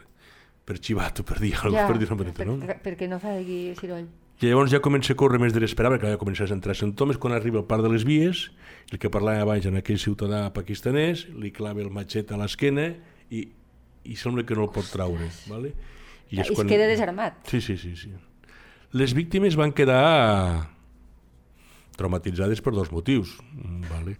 per 0.66 0.80
xivato, 0.80 1.26
per 1.28 1.38
dir 1.44 1.52
alguna 1.60 1.84
Ja, 1.84 1.92
per 1.92 2.00
dir 2.00 2.10
maneta, 2.10 2.40
per, 2.40 2.48
no? 2.48 2.58
per, 2.64 2.80
perquè 2.86 3.10
no 3.12 3.20
fa 3.22 3.36
aquí 3.38 3.60
ciroll. 3.78 4.08
I 4.40 4.48
llavors 4.48 4.72
ja 4.72 4.80
comença 4.80 5.12
a 5.12 5.20
córrer 5.20 5.42
més 5.44 5.52
de 5.52 5.60
l'esperar, 5.60 5.92
perquè 5.92 6.14
ja 6.14 6.22
comença 6.22 6.46
a 6.48 6.56
entrar 6.56 6.74
símptomes 6.80 7.20
quan 7.20 7.36
arriba 7.36 7.60
al 7.60 7.68
parc 7.68 7.84
de 7.84 7.92
les 7.92 8.06
vies, 8.08 8.46
el 8.90 9.02
que 9.04 9.12
parlava 9.12 9.44
abans 9.44 9.68
en 9.68 9.76
aquell 9.82 10.00
ciutadà 10.00 10.46
pakistanès, 10.56 11.26
li 11.36 11.52
clava 11.52 11.84
el 11.84 11.92
matxet 11.92 12.32
a 12.32 12.40
l'esquena 12.40 12.88
i, 13.36 13.44
i 14.08 14.16
sembla 14.16 14.48
que 14.48 14.56
no 14.56 14.70
el 14.70 14.72
pot 14.72 14.88
traure. 14.96 15.28
Vale? 15.52 15.74
I 16.32 16.40
es 16.46 16.54
queda 16.56 16.88
desarmat. 16.88 17.44
Sí, 17.52 17.60
sí, 17.60 17.76
sí, 17.76 17.98
sí. 18.00 18.16
Les 18.98 19.14
víctimes 19.14 19.56
van 19.60 19.72
quedar 19.76 20.70
traumatitzades 22.00 22.62
per 22.64 22.74
dos 22.74 22.92
motius. 22.96 23.36
mm, 23.54 23.82
Vale? 23.90 24.16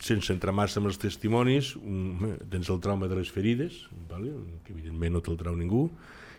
Sense 0.00 0.32
entrar 0.32 0.54
massa 0.54 0.80
en 0.80 0.86
els 0.86 0.98
testimonis, 0.98 1.74
un, 1.76 2.38
tens 2.48 2.70
el 2.70 2.80
trauma 2.80 3.08
de 3.08 3.16
les 3.18 3.30
ferides, 3.30 3.88
vale? 4.08 4.30
que 4.64 4.72
evidentment 4.72 5.12
no 5.18 5.20
te'l 5.20 5.36
trau 5.36 5.56
ningú, 5.58 5.90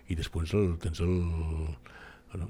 i 0.09 0.15
després 0.15 0.53
el, 0.57 0.77
tens 0.79 1.01
el, 1.03 1.11
bueno, 2.31 2.47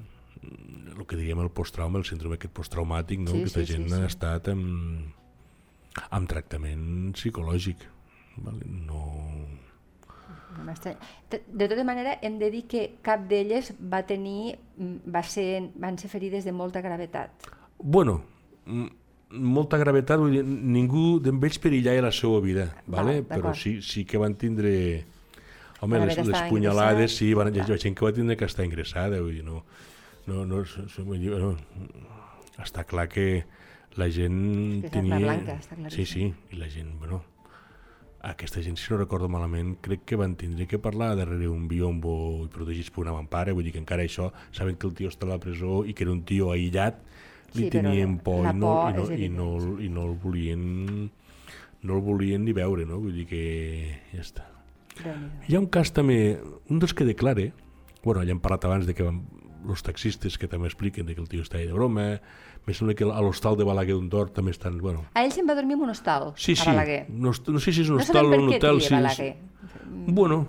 el 0.97 1.05
que 1.05 1.17
diríem 1.17 1.41
el 1.41 1.49
posttrauma, 1.49 1.99
el 1.99 2.05
síndrome 2.05 2.37
aquest 2.37 2.53
posttraumàtic, 2.53 3.19
no? 3.25 3.31
Sí, 3.33 3.41
Aquesta 3.41 3.59
sí, 3.65 3.65
sí, 3.65 3.73
gent 3.73 3.89
sí. 3.89 3.99
ha 3.99 4.05
estat 4.09 4.47
amb, 4.53 5.11
amb 6.09 6.29
tractament 6.29 7.13
psicològic. 7.17 7.83
Vale? 8.37 8.65
No... 8.87 9.01
No. 10.57 10.73
De 11.29 11.67
tota 11.67 11.83
manera, 11.83 12.17
hem 12.21 12.37
de 12.39 12.51
dir 12.51 12.65
que 12.67 12.83
cap 13.01 13.27
d'elles 13.29 13.71
va 13.79 14.03
tenir, 14.07 14.57
mm, 14.77 15.11
va 15.13 15.23
ser, 15.23 15.69
van 15.75 15.97
ser 15.97 16.09
ferides 16.09 16.45
de 16.45 16.51
molta 16.51 16.81
gravetat. 16.81 17.47
Bueno, 17.77 18.21
mm, 18.65 18.87
molta 19.31 19.77
gravetat, 19.77 20.19
vull 20.19 20.31
dir, 20.31 20.43
ningú 20.43 21.19
d'ells 21.23 21.59
perillava 21.59 22.07
la 22.07 22.11
seva 22.11 22.41
vida, 22.41 22.67
vale? 22.85 23.21
Val, 23.21 23.27
però 23.29 23.55
sí, 23.55 23.81
sí 23.81 24.05
que 24.05 24.17
van 24.17 24.35
tindre... 24.35 25.05
Home, 25.81 25.97
les, 26.05 26.17
les 26.27 26.41
punyalades, 26.45 27.15
sí, 27.17 27.33
van, 27.33 27.49
hi 27.55 27.59
ha 27.59 27.65
Clar. 27.65 27.79
gent 27.81 27.95
que 27.97 28.05
va 28.05 28.11
tindre 28.13 28.35
que 28.37 28.45
estar 28.45 28.65
ingressada, 28.65 29.19
vull 29.19 29.39
dir, 29.39 29.43
no... 29.43 29.63
no, 30.27 30.45
no, 30.45 30.61
dir, 30.61 31.31
no 31.31 31.55
està 32.61 32.85
clar 32.87 33.07
que 33.09 33.45
la 33.99 34.07
gent 34.13 34.87
tenia... 34.91 35.19
blanca, 35.19 35.57
està 35.59 35.77
sí, 35.93 36.05
sí, 36.05 36.27
i 36.51 36.59
la 36.59 36.69
gent, 36.71 36.93
bueno, 36.99 37.21
aquesta 38.21 38.61
gent, 38.61 38.77
si 38.77 38.91
no 38.93 38.99
recordo 38.99 39.29
malament, 39.31 39.75
crec 39.81 40.03
que 40.05 40.17
van 40.19 40.35
tindre 40.37 40.67
que 40.69 40.77
parlar 40.81 41.15
darrere 41.17 41.47
un 41.49 41.67
biombo 41.67 42.13
i 42.45 42.49
protegits 42.53 42.91
per 42.93 43.05
una 43.05 43.15
mampara, 43.15 43.55
vull 43.57 43.65
dir 43.65 43.73
que 43.73 43.81
encara 43.81 44.05
això, 44.05 44.29
saben 44.53 44.77
que 44.77 44.87
el 44.89 44.93
tio 44.97 45.09
està 45.09 45.25
a 45.25 45.33
la 45.33 45.39
presó 45.41 45.81
i 45.85 45.95
que 45.97 46.05
era 46.05 46.13
un 46.13 46.21
tio 46.27 46.51
aïllat, 46.53 47.01
li 47.55 47.65
Sí, 47.65 47.71
tenien 47.73 48.19
por, 48.23 48.45
i, 48.45 48.53
no, 48.55 48.75
por 48.93 48.93
i, 48.93 48.95
no, 48.95 49.07
i, 49.17 49.29
no, 49.33 49.79
i 49.81 49.89
no 49.91 50.05
el 50.07 50.15
volien 50.21 51.09
no 51.81 51.97
el 51.97 52.01
volien 52.05 52.45
ni 52.45 52.53
veure, 52.53 52.85
no? 52.85 52.99
Vull 53.01 53.15
dir 53.17 53.25
que 53.29 53.43
ja 54.13 54.21
està. 54.21 54.45
Hi 55.01 55.55
ha 55.55 55.59
un 55.59 55.69
cas 55.73 55.89
també, 55.95 56.37
un 56.69 56.81
dels 56.81 56.93
que 56.93 57.07
declare, 57.07 57.51
bueno, 58.03 58.21
ja 58.21 58.35
hem 58.35 58.41
parlat 58.43 58.67
abans 58.69 58.85
de 58.85 58.93
que 58.93 59.07
van, 59.07 59.23
els 59.69 59.83
taxistes 59.85 60.37
que 60.41 60.49
també 60.49 60.69
expliquen 60.69 61.09
que 61.09 61.17
el 61.17 61.29
tio 61.29 61.45
està 61.45 61.61
de 61.61 61.73
broma, 61.73 62.19
me 62.67 62.73
sembla 62.73 62.93
que 62.93 63.03
a 63.03 63.21
l'hostal 63.21 63.55
de 63.57 63.63
Balaguer 63.65 63.95
d'Ondor 63.95 64.29
també 64.31 64.51
estan, 64.51 64.77
bueno, 64.77 65.05
A 65.13 65.23
ell 65.25 65.31
se'n 65.33 65.47
va 65.49 65.55
dormir 65.57 65.73
en 65.79 65.81
un 65.87 65.89
hostal, 65.89 66.33
sí, 66.37 66.53
a 66.53 66.55
sí, 66.63 66.69
Balaguer. 66.69 67.05
no, 67.09 67.31
no 67.47 67.59
sé 67.59 67.71
si 67.73 67.81
és 67.81 67.89
un 67.89 67.97
No 67.97 68.01
hostal 68.03 68.21
sabem 68.25 68.27
o 68.27 68.31
per 68.35 68.39
un 68.41 68.49
què 68.51 68.57
hotel, 68.59 68.77
tria 68.77 68.87
sí, 68.87 68.93
Balaguer. 68.95 69.35
Bueno, 70.07 70.47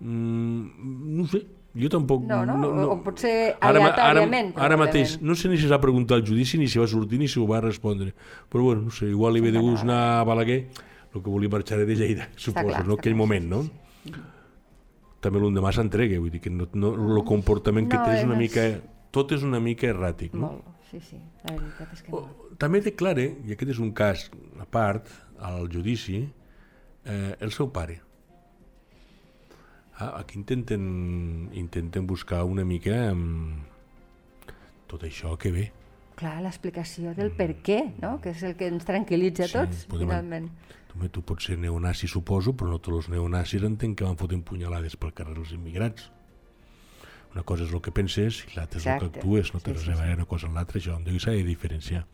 mm, 0.00 1.16
no 1.18 1.26
sé, 1.30 1.46
jo 1.78 1.88
tampoc... 1.88 2.24
No, 2.28 2.44
no? 2.44 2.90
O 2.92 2.96
potser 3.02 3.56
Ara, 3.60 3.78
ma- 3.80 3.92
ara, 3.94 4.10
aleatòriament, 4.10 4.52
ara 4.56 4.76
mateix, 4.76 5.20
no 5.22 5.34
sé 5.38 5.48
ni 5.48 5.56
si 5.56 5.68
s'ha 5.70 5.78
preguntat 5.80 6.18
al 6.18 6.26
judici, 6.26 6.58
ni 6.58 6.66
si 6.68 6.78
va 6.82 6.86
sortir, 6.90 7.18
ni 7.22 7.28
si 7.28 7.38
ho 7.40 7.46
va 7.46 7.60
respondre. 7.62 8.12
Però 8.50 8.64
bueno, 8.66 8.82
no 8.88 8.90
sé, 8.90 9.06
igual 9.08 9.34
li 9.34 9.40
ve 9.40 9.52
de 9.54 9.62
gust 9.62 9.84
anar 9.86 10.20
a 10.20 10.24
Balaguer, 10.28 10.66
el 11.14 11.20
que 11.22 11.30
volia 11.30 11.48
marxar 11.52 11.78
de 11.78 11.94
Lleida, 11.94 12.28
suposo, 12.36 12.66
clar, 12.68 12.86
no? 12.86 12.94
Aquell 12.98 13.12
clar, 13.14 13.20
moment, 13.22 13.48
no? 13.48 13.62
També 15.22 15.38
l'endemà 15.38 15.70
s'entregue, 15.74 16.18
vull 16.18 16.32
dir 16.34 16.40
que 16.42 16.50
no, 16.50 16.66
no, 16.74 16.88
el 17.16 17.22
comportament 17.28 17.86
que 17.88 17.98
No, 18.00 18.04
té 18.08 18.18
és 18.18 18.24
una 18.26 18.34
és- 18.34 18.42
mica... 18.46 18.64
Tot 19.12 19.30
és 19.36 19.42
una 19.44 19.58
mica 19.60 19.86
erràtic, 19.92 20.32
no? 20.32 20.48
Molt, 20.48 20.81
sí, 20.92 21.00
sí, 21.00 21.18
la 21.48 21.56
veritat 21.56 21.92
és 21.96 22.02
que 22.06 22.12
O, 22.14 22.20
molt. 22.20 22.54
també 22.62 22.80
declare, 22.84 23.24
i 23.48 23.56
aquest 23.56 23.72
és 23.74 23.80
un 23.82 23.90
cas 23.96 24.28
a 24.60 24.66
part, 24.68 25.08
al 25.42 25.66
judici, 25.72 26.20
eh, 27.04 27.34
el 27.40 27.50
seu 27.50 27.72
pare. 27.74 27.98
Ah, 29.98 30.18
aquí 30.20 30.38
intenten, 30.38 31.50
intenten 31.52 32.06
buscar 32.06 32.44
una 32.44 32.64
mica 32.64 33.12
um, 33.12 33.60
tot 34.88 35.02
això 35.04 35.34
que 35.38 35.50
ve. 35.52 35.66
Clar, 36.16 36.38
l'explicació 36.44 37.12
del 37.16 37.30
per 37.36 37.50
què, 37.64 37.78
no? 38.02 38.16
que 38.20 38.30
és 38.32 38.42
el 38.46 38.54
que 38.56 38.68
ens 38.70 38.84
tranquil·litza 38.88 39.46
Sí, 39.48 39.52
tots, 39.56 39.84
podem- 39.88 40.08
finalment. 40.08 40.48
Tu, 40.92 41.08
tu 41.08 41.22
pots 41.24 41.44
ser 41.48 41.56
neonazi, 41.58 42.06
suposo, 42.08 42.52
però 42.52 42.68
no 42.74 42.78
tots 42.78 43.06
els 43.06 43.08
neonazis 43.14 43.62
entenc 43.64 43.96
que 43.98 44.04
van 44.04 44.18
fotent 44.20 44.42
punyalades 44.44 44.96
pel 45.00 45.14
carrer 45.16 45.38
els 45.40 45.52
immigrants. 45.56 46.10
Una 47.32 47.44
cosa 47.48 47.64
és 47.64 47.72
el 47.72 47.80
que 47.80 47.94
penses 47.94 48.42
i 48.44 48.56
l'altra 48.56 48.80
és 48.80 48.86
el 48.86 49.00
que 49.00 49.22
actues, 49.22 49.54
no 49.54 49.60
té 49.60 49.72
Sí, 49.72 49.78
res 49.78 49.86
sí, 49.86 49.94
a 49.94 50.00
veure 50.02 50.20
una 50.20 50.28
cosa 50.28 50.48
amb 50.48 50.58
l'altra, 50.60 50.80
això 50.80 50.98
em 50.98 51.04
diu 51.06 51.18
s'ha 51.22 51.32
de 51.32 51.44
diferenciar. 51.46 52.04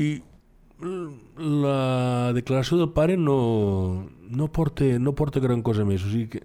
I 0.00 0.08
la 0.80 2.32
declaració 2.36 2.78
del 2.80 2.92
pare 2.96 3.16
no, 3.16 4.08
no, 4.28 4.48
porta, 4.52 4.84
no 5.00 5.14
porta 5.16 5.40
gran 5.40 5.62
cosa 5.64 5.84
més, 5.88 6.04
o 6.04 6.12
sigui 6.12 6.28
que 6.36 6.42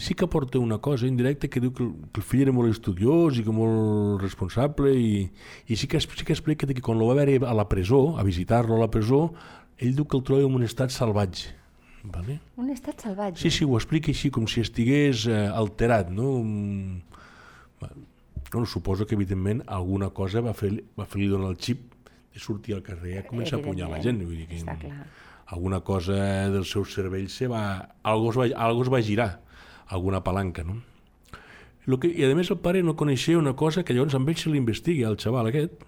sí 0.00 0.14
que 0.14 0.26
porta 0.26 0.58
una 0.58 0.78
cosa 0.78 1.06
indirecta 1.06 1.48
que 1.48 1.60
diu 1.60 1.74
que 1.76 1.82
el, 1.84 1.92
que 2.08 2.22
el 2.22 2.24
fill 2.24 2.46
era 2.46 2.54
molt 2.56 2.72
estudiós 2.72 3.36
i 3.36 3.44
que 3.44 3.52
molt 3.52 4.22
responsable 4.22 4.94
i, 4.96 5.26
i 5.68 5.76
sí, 5.76 5.88
que, 5.92 6.00
sí 6.00 6.24
que 6.24 6.32
explica 6.32 6.64
que 6.64 6.80
quan 6.80 6.96
el 6.96 7.08
va 7.08 7.18
veure 7.20 7.36
a 7.44 7.52
la 7.52 7.68
presó, 7.68 8.16
a 8.16 8.24
visitar-lo 8.24 8.78
a 8.78 8.80
la 8.80 8.88
presó, 8.88 9.26
ell 9.76 9.92
diu 9.96 10.08
que 10.08 10.16
el 10.16 10.24
troba 10.24 10.48
en 10.48 10.56
un 10.56 10.64
estat 10.64 10.92
salvatge. 10.92 11.59
Vale? 12.04 12.38
Un 12.56 12.70
estat 12.72 13.00
salvatge. 13.04 13.42
Sí, 13.42 13.50
sí, 13.50 13.64
ho 13.68 13.76
explica 13.76 14.10
així, 14.10 14.30
com 14.32 14.46
si 14.48 14.62
estigués 14.64 15.26
eh, 15.28 15.46
alterat, 15.52 16.08
no? 16.10 16.38
Mm, 16.42 17.00
va, 17.82 17.90
No, 18.50 18.64
suposo 18.66 19.06
que, 19.06 19.14
evidentment, 19.14 19.60
alguna 19.70 20.08
cosa 20.10 20.40
va 20.42 20.50
fer-li 20.58 20.80
va 20.98 21.04
fer 21.06 21.28
donar 21.30 21.52
el 21.52 21.58
xip 21.62 21.84
de 22.34 22.40
sortir 22.42 22.74
al 22.74 22.80
carrer 22.82 23.20
a 23.20 23.26
començar 23.28 23.58
a 23.58 23.60
apunyalar 23.60 23.98
la 23.98 24.02
gent. 24.02 24.18
Vull 24.26 24.40
dir 24.40 24.46
que 24.50 24.56
Està 24.58 24.74
clar. 24.80 25.04
alguna 25.54 25.78
cosa 25.86 26.48
del 26.50 26.64
seu 26.66 26.84
cervell 26.84 27.28
se 27.30 27.46
va... 27.46 27.62
Algo 28.02 28.32
es 28.32 28.38
va, 28.40 28.48
algo 28.66 28.82
es 28.82 28.90
va 28.90 29.00
girar, 29.06 29.28
alguna 29.86 30.24
palanca, 30.24 30.64
no? 30.64 30.80
Lo 31.86 32.00
que, 32.00 32.08
I 32.10 32.26
a 32.26 32.34
més 32.34 32.50
el 32.50 32.58
pare 32.58 32.82
no 32.82 32.96
coneixia 32.98 33.38
una 33.38 33.54
cosa 33.54 33.84
que 33.84 33.94
llavors 33.94 34.14
amb 34.18 34.28
ell 34.28 34.36
se 34.36 34.50
l'investigui, 34.50 35.04
el 35.06 35.16
xaval 35.18 35.46
aquest, 35.52 35.86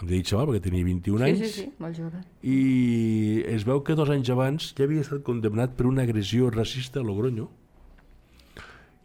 em 0.00 0.08
deia 0.08 0.24
xaval 0.24 0.48
perquè 0.50 0.62
tenia 0.64 0.84
21 0.84 1.18
Sí, 1.18 1.24
anys, 1.28 1.42
sí, 1.42 1.50
sí, 1.62 1.66
molt 1.78 1.98
jove. 1.98 2.22
i 2.42 3.42
es 3.52 3.64
veu 3.68 3.82
que 3.84 3.94
dos 3.98 4.10
anys 4.10 4.30
abans 4.34 4.72
ja 4.78 4.84
havia 4.88 5.04
estat 5.04 5.22
condemnat 5.26 5.76
per 5.76 5.86
una 5.86 6.02
agressió 6.02 6.48
racista 6.50 7.00
a 7.00 7.06
Logroño 7.06 7.48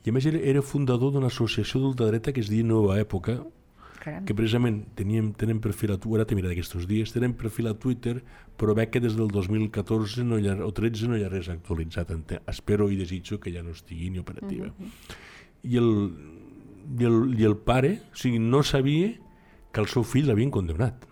i 0.05 0.09
a 0.09 0.13
més 0.15 0.25
era, 0.29 0.39
era 0.39 0.61
fundador 0.63 1.11
d'una 1.11 1.27
associació 1.27 1.81
d'ultradreta 1.83 2.31
que 2.31 2.39
es 2.39 2.47
deia 2.49 2.63
Nova 2.63 2.95
Època 3.01 3.41
Caram. 3.99 4.23
que 4.25 4.33
precisament 4.37 4.85
teníem, 4.95 5.33
tenen 5.35 5.59
perfil 5.59 5.91
a 5.91 5.97
Twitter, 5.97 6.21
ara 6.21 6.25
t'he 6.29 6.37
mirat 6.37 6.53
aquests 6.53 6.85
dies, 6.87 7.11
tenen 7.11 7.33
perfil 7.35 7.67
a 7.67 7.73
Twitter, 7.75 8.21
però 8.55 8.71
veig 8.77 8.89
que 8.93 9.01
des 9.03 9.17
del 9.17 9.27
2014 9.27 10.23
no 10.23 10.37
hi 10.39 10.47
ha, 10.47 10.55
o 10.63 10.71
13 10.71 11.09
no 11.11 11.17
hi 11.17 11.25
ha 11.25 11.29
res 11.33 11.49
actualitzat. 11.51 12.13
Espero 12.47 12.87
i 12.89 12.95
desitjo 12.95 13.41
que 13.43 13.51
ja 13.51 13.63
no 13.65 13.73
estigui 13.75 14.09
ni 14.13 14.19
operativa. 14.23 14.69
I, 15.63 15.75
el, 15.75 15.91
i, 16.97 17.03
el, 17.03 17.17
I 17.35 17.43
el 17.49 17.57
pare, 17.57 17.97
o 18.13 18.15
sigui, 18.15 18.39
no 18.39 18.63
sabia 18.63 19.11
que 19.71 19.79
el 19.81 19.87
seu 19.87 20.03
fill 20.03 20.27
l'havien 20.27 20.51
condemnat. 20.51 21.05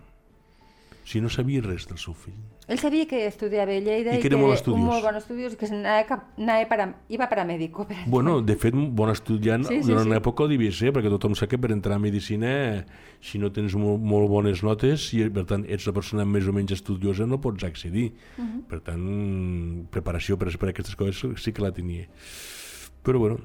O 1.06 1.08
sigui, 1.08 1.22
no 1.22 1.30
sabia 1.30 1.62
res 1.62 1.86
del 1.88 2.00
seu 2.02 2.16
fill. 2.18 2.34
Ell 2.68 2.80
sabia 2.82 3.06
que 3.06 3.28
estudiava 3.28 3.70
a 3.76 3.78
Lleida 3.80 4.16
I 4.16 4.18
i, 4.18 4.22
que 4.24 4.28
era 4.32 4.40
molt 4.42 4.56
estudiós. 4.56 4.80
un 4.82 4.88
molt 4.88 5.04
bon 5.06 5.16
estudiós 5.20 5.54
i 5.54 5.58
que 5.60 5.68
anava, 5.70 6.08
cap, 6.10 6.24
anava 6.42 6.66
para, 6.68 6.88
iva 7.14 7.28
para 7.30 7.44
mèdico. 7.46 7.86
Per 7.86 7.96
Bueno, 8.10 8.42
de 8.42 8.56
fet, 8.58 8.74
un 8.74 8.88
bon 8.96 9.12
estudiant 9.12 9.68
Sí, 9.68 9.84
sí, 9.84 9.92
durant 9.92 10.02
sí. 10.02 10.10
una 10.10 10.18
època 10.18 10.44
ho 10.44 10.48
devia 10.50 10.72
ser, 10.74 10.90
perquè 10.92 11.12
tothom 11.14 11.36
sap 11.38 11.52
que 11.52 11.60
per 11.62 11.70
entrar 11.76 11.98
a 11.98 12.00
Medicina, 12.02 12.88
si 13.22 13.38
no 13.38 13.52
tens 13.54 13.76
molt, 13.78 14.02
molt 14.02 14.28
bones 14.34 14.64
notes, 14.66 15.14
i 15.14 15.30
per 15.30 15.46
tant 15.46 15.64
ets 15.70 15.86
la 15.86 15.94
persona 15.94 16.26
més 16.26 16.48
o 16.50 16.54
menys 16.58 16.72
estudiosa, 16.74 17.28
no 17.30 17.38
pots 17.40 17.64
accedir. 17.64 18.14
Uh 18.40 18.42
Mhm. 18.42 18.50
-huh. 18.58 18.64
Per 18.68 18.80
tant, 18.82 19.88
preparació 19.92 20.38
per, 20.40 20.58
per 20.58 20.70
aquestes 20.70 20.96
coses 20.96 21.22
sí 21.44 21.54
que 21.54 21.62
la 21.62 21.72
tenia. 21.72 22.08
Però 23.04 23.20
bueno, 23.20 23.38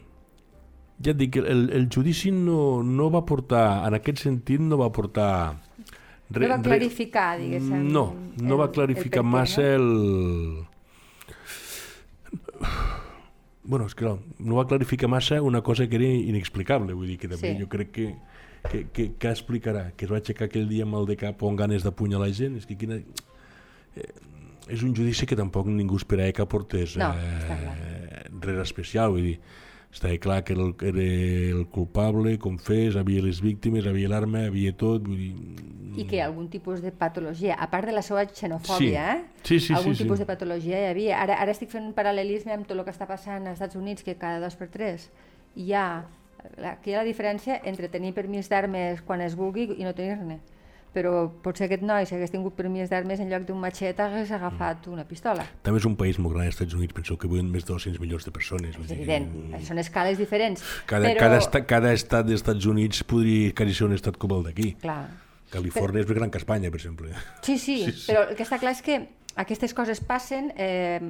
ja 1.05 1.11
et 1.15 1.17
dic, 1.21 1.37
el, 1.41 1.71
el 1.73 1.89
judici 1.93 2.31
no, 2.31 2.83
no 2.85 3.11
va 3.11 3.23
portar, 3.27 3.87
en 3.89 3.95
aquest 3.97 4.19
sentit, 4.27 4.61
no 4.61 4.77
va 4.81 4.91
portar... 4.93 5.31
no 6.31 6.49
va 6.49 6.59
clarificar, 6.63 7.39
diguéssim. 7.41 7.89
No, 7.91 8.05
no 8.41 8.55
el- 8.55 8.61
va 8.61 8.67
el 8.69 8.75
clarificar 8.77 9.23
què, 9.23 9.27
massa 9.27 9.63
no? 9.63 9.75
el... 9.77 10.67
Bueno, 13.63 13.87
és 13.87 13.95
que 13.95 14.05
no, 14.05 14.19
no 14.39 14.57
va 14.59 14.65
clarificar 14.67 15.09
massa 15.09 15.41
una 15.43 15.61
cosa 15.63 15.87
que 15.89 15.97
era 16.01 16.07
inexplicable, 16.09 16.95
vull 16.97 17.07
dir 17.13 17.19
que 17.21 17.29
també 17.29 17.53
Sí. 17.55 17.61
jo 17.61 17.69
crec 17.69 17.91
que, 17.93 18.07
que, 18.71 18.87
que, 18.93 19.05
que 19.21 19.29
explicarà, 19.31 19.91
que 19.97 20.07
es 20.07 20.11
va 20.13 20.19
aixecar 20.19 20.49
aquell 20.49 20.67
dia 20.69 20.85
amb 20.89 20.97
el 20.99 21.07
de 21.07 21.17
cap 21.21 21.43
o 21.43 21.49
amb 21.51 21.59
ganes 21.61 21.85
d'apunyalar 21.87 22.29
la 22.29 22.35
gent, 22.35 22.57
és 22.59 22.67
que 22.67 22.77
quina... 22.81 22.99
Eh, 23.97 24.11
és 24.71 24.83
un 24.87 24.93
judici 24.95 25.27
que 25.27 25.35
tampoc 25.35 25.67
ningú 25.67 25.97
esperava 25.99 26.31
que 26.33 26.43
aportés 26.45 26.93
No, 27.01 27.09
eh, 27.19 28.21
res 28.45 28.61
especial, 28.63 29.11
vull 29.11 29.25
dir, 29.33 29.39
estava 29.93 30.17
clar 30.19 30.45
que 30.45 30.55
era 30.55 30.63
el, 30.63 30.75
era 30.81 31.05
el 31.59 31.67
culpable, 31.67 32.39
confés, 32.39 32.97
havia 32.97 33.23
les 33.25 33.41
víctimes, 33.43 33.87
havia 33.87 34.11
l'arma, 34.13 34.47
havia 34.47 34.73
tot, 34.77 35.07
vull 35.07 35.19
dir... 35.19 35.33
I 35.99 36.07
que 36.07 36.21
algun 36.23 36.47
tipus 36.49 36.79
de 36.85 36.93
patologia, 36.95 37.57
a 37.59 37.67
part 37.73 37.89
de 37.91 37.93
la 37.97 38.03
seva 38.07 38.23
xenofòbia, 38.25 39.07
eh? 39.17 39.43
Sí, 39.43 39.59
sí, 39.59 39.75
algun 39.75 39.97
sí, 39.97 40.05
tipus 40.05 40.21
sí. 40.21 40.23
de 40.23 40.29
patologia 40.29 40.79
hi 40.79 40.87
havia. 40.93 41.19
Ara, 41.19 41.41
ara 41.43 41.51
estic 41.51 41.73
fent 41.73 41.89
un 41.89 41.97
paral·lelisme 41.97 42.55
amb 42.55 42.69
tot 42.69 42.79
el 42.79 42.85
que 42.87 42.95
està 42.95 43.09
passant 43.11 43.49
als 43.51 43.59
Estats 43.59 43.77
Units, 43.77 44.07
que 44.07 44.15
cada 44.21 44.39
dos 44.39 44.55
per 44.57 44.71
tres 44.71 45.09
hi 45.59 45.73
ha, 45.75 46.05
aquí 46.71 46.93
hi 46.93 46.95
ha 46.95 47.03
la 47.03 47.09
diferència 47.09 47.59
entre 47.67 47.91
tenir 47.91 48.15
permís 48.15 48.49
d'armes 48.49 49.03
quan 49.03 49.27
es 49.27 49.35
vulgui 49.37 49.67
i 49.75 49.83
no 49.83 49.95
tenir-ne. 49.99 50.39
Però 50.91 51.29
potser 51.45 51.69
aquest 51.69 51.85
noi, 51.87 52.07
si 52.09 52.17
hagués 52.17 52.33
tingut 52.33 52.57
permís 52.59 52.91
d'armes, 52.91 53.21
en 53.23 53.31
lloc 53.31 53.45
d'un 53.47 53.61
matxet 53.63 54.01
hagués 54.03 54.33
agafat 54.35 54.89
una 54.91 55.05
pistola. 55.07 55.45
També 55.63 55.79
és 55.79 55.87
un 55.87 55.95
país 56.01 56.19
molt 56.19 56.35
gran, 56.35 56.49
els 56.51 56.57
Estats 56.57 56.75
Units, 56.75 56.97
penseu 56.97 57.19
que 57.21 57.31
viuen 57.31 57.47
més 57.53 57.67
de 57.67 57.73
200 57.73 58.03
milions 58.03 58.27
de 58.27 58.35
persones. 58.35 58.75
És 58.75 58.91
dir 58.91 58.99
que 58.99 59.05
evident, 59.05 59.31
són 59.69 59.79
escales 59.79 60.19
diferents. 60.19 60.67
Cada, 60.91 61.13
però... 61.13 61.23
cada, 61.23 61.39
estat, 61.39 61.67
cada 61.71 61.95
estat 61.95 62.27
dels 62.27 62.43
Estats 62.43 62.67
Units 62.67 63.05
podria 63.07 63.55
quasi 63.55 63.79
ser 63.79 63.87
un 63.87 63.95
estat 63.95 64.19
com 64.19 64.35
el 64.39 64.49
d'aquí. 64.51 64.75
Clar. 64.83 65.03
Califòrnia 65.51 66.05
és 66.05 66.11
més 66.11 66.19
gran 66.19 66.31
que 66.31 66.39
Espanya, 66.39 66.71
per 66.71 66.79
exemple. 66.79 67.15
Sí, 67.43 67.57
sí, 67.59 67.79
sí, 67.87 67.95
sí, 67.95 68.11
però 68.11 68.27
el 68.29 68.37
que 68.39 68.47
està 68.47 68.59
clar 68.63 68.75
és 68.77 68.83
que 68.87 69.01
aquestes 69.41 69.73
coses 69.75 70.01
passen, 70.05 70.53
eh, 70.57 71.01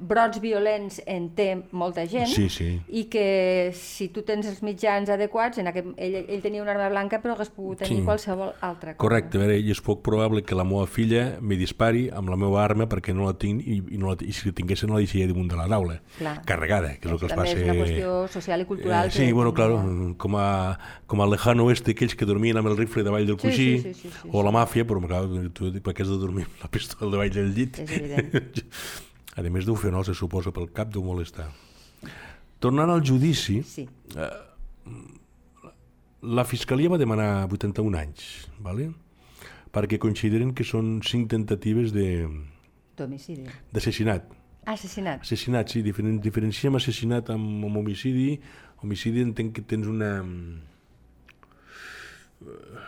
brots 0.00 0.40
violents 0.40 1.00
en 1.06 1.30
té 1.34 1.48
molta 1.72 2.04
gent 2.08 2.28
Sí, 2.30 2.48
sí. 2.48 2.68
i 2.88 3.04
que 3.10 3.72
si 3.74 4.08
tu 4.14 4.22
tens 4.22 4.46
els 4.46 4.62
mitjans 4.62 5.10
adequats, 5.10 5.58
en 5.58 5.66
aquest, 5.70 5.88
ell, 5.96 6.16
ell 6.28 6.42
tenia 6.44 6.62
una 6.62 6.72
arma 6.76 6.88
blanca 6.92 7.20
però 7.22 7.34
hagués 7.34 7.50
pogut 7.50 7.78
tenir 7.82 7.98
Sí. 8.00 8.04
qualsevol 8.06 8.52
altra 8.60 8.94
cosa. 8.94 8.98
Correcte, 9.02 9.38
a 9.38 9.40
veure, 9.42 9.58
i 9.58 9.70
és 9.70 9.80
poc 9.80 10.02
probable 10.06 10.42
que 10.44 10.54
la 10.54 10.64
meva 10.64 10.86
filla 10.86 11.38
me 11.40 11.56
dispari 11.56 12.08
amb 12.12 12.28
la 12.30 12.36
meva 12.36 12.62
arma 12.64 12.86
perquè 12.88 13.14
no 13.14 13.26
la 13.26 13.34
tinc 13.34 13.66
i, 13.66 13.80
i, 13.90 13.98
no 13.98 14.12
la, 14.12 14.16
i 14.20 14.32
si 14.32 14.48
la 14.48 14.54
tingués 14.54 14.84
no 14.86 14.94
la 14.94 15.00
deixaria 15.02 15.26
damunt 15.26 15.50
de 15.50 15.56
la 15.58 15.66
taula, 15.68 16.00
Clar. 16.18 16.36
carregada, 16.46 16.94
que 16.96 17.08
és 17.08 17.12
el 17.12 17.18
que 17.18 17.26
els 17.26 17.34
També 17.34 17.48
passa... 17.48 17.58
és 17.58 17.64
una 17.64 17.74
qüestió 17.80 18.28
social 18.28 18.60
i 18.60 18.64
cultural. 18.70 19.08
Eh, 19.08 19.10
sí, 19.10 19.26
que- 19.26 19.32
bueno, 19.32 19.52
claro, 19.54 20.14
com 20.16 20.36
a, 20.36 20.78
com 21.06 21.20
al 21.20 21.30
lejano 21.30 21.64
oeste, 21.66 21.92
aquells 21.92 22.14
que 22.14 22.24
dormien 22.26 22.56
amb 22.56 22.68
el 22.70 22.76
rifle 22.76 23.02
davall 23.02 23.26
del 23.26 23.36
Sí, 23.40 23.48
coixí, 23.48 23.68
sí, 23.80 23.94
sí, 23.94 24.08
sí, 24.08 24.10
sí, 24.22 24.28
o 24.32 24.42
la 24.46 24.50
màfia, 24.54 24.86
però 24.86 25.00
clar, 25.06 25.24
tu 25.52 25.72
per 25.82 25.94
què 25.94 26.02
has 26.04 26.08
de 26.12 26.18
dormir 26.20 26.44
amb 26.46 26.62
la 26.62 26.70
pistola 26.70 27.10
davall 27.10 27.30
del 27.32 27.52
llit? 27.54 27.79
És 27.80 27.90
evident. 27.96 28.62
A 29.40 29.42
més 29.48 29.64
deu 29.64 29.76
fer 29.78 29.90
no, 29.94 30.02
se 30.04 30.12
suposa, 30.18 30.50
pel 30.52 30.68
cap 30.76 30.90
deu 30.92 31.02
molestar. 31.06 31.46
Tornant 32.60 32.90
al 32.92 33.00
judici, 33.06 33.60
Sí, 33.64 33.86
la 36.22 36.44
Fiscalia 36.44 36.90
va 36.92 36.98
demanar 37.00 37.46
81 37.48 37.96
anys, 37.96 38.24
¿vale? 38.60 38.90
perquè 39.72 39.96
consideren 40.02 40.50
que 40.52 40.64
són 40.66 40.98
cinc 41.06 41.30
tentatives 41.30 41.92
de- 41.94 42.26
d'homicidi. 42.98 43.46
d'assassinat. 43.72 44.26
Assassinat. 44.66 45.22
Assassinat, 45.22 45.70
sí, 45.72 45.80
diferen, 45.82 46.18
diferenciem 46.20 46.74
assassinat 46.76 47.30
amb, 47.30 47.64
amb 47.64 47.76
homicidi. 47.78 48.40
Homicidi 48.82 49.22
entenc 49.22 49.54
que 49.56 49.62
tens 49.62 49.86
una... 49.88 50.10
eh, 52.42 52.84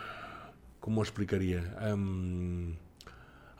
Com 0.83 0.97
ho 0.99 1.01
explicaria? 1.05 1.61
Um, 1.93 2.75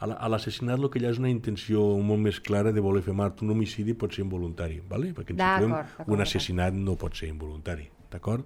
a 0.03 0.07
la- 0.11 0.17
a 0.19 0.27
l'assassinat 0.31 0.79
el 0.79 0.89
que 0.91 0.99
hi 0.99 1.05
ha 1.07 1.11
és 1.13 1.19
una 1.21 1.29
intenció 1.31 1.83
molt 2.03 2.19
més 2.25 2.39
clara 2.43 2.71
de 2.75 2.81
voler 2.83 3.01
fer 3.05 3.13
mort. 3.15 3.41
Un 3.45 3.51
homicidi 3.55 3.93
pot 3.95 4.11
ser 4.13 4.25
involuntari, 4.25 4.81
¿vale? 4.89 5.13
perquè 5.15 5.31
ens 5.35 5.39
d'acord, 5.39 6.09
un 6.11 6.21
assassinat 6.25 6.73
no 6.75 6.95
pot 6.99 7.15
ser 7.15 7.29
involuntari, 7.31 7.87
d'acord? 8.11 8.43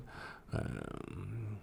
Uh, 0.54 1.58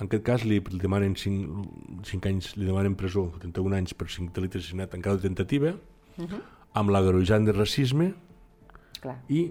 en 0.00 0.06
aquest 0.06 0.24
cas 0.24 0.44
li, 0.46 0.60
li 0.62 0.78
demanen 0.80 1.14
5, 1.18 2.02
5 2.06 2.28
anys, 2.30 2.52
li 2.56 2.66
demanen 2.66 2.94
presó, 2.98 3.28
31 3.42 3.74
anys 3.80 3.94
per 3.98 4.06
5 4.08 4.32
delictes 4.34 4.62
d'assassinat 4.62 4.94
en 4.94 5.02
cada 5.02 5.18
tentativa, 5.22 5.74
amb 6.74 6.90
l'agreujant 6.94 7.44
de 7.46 7.52
racisme 7.54 8.12
Clar. 9.02 9.16
i 9.30 9.48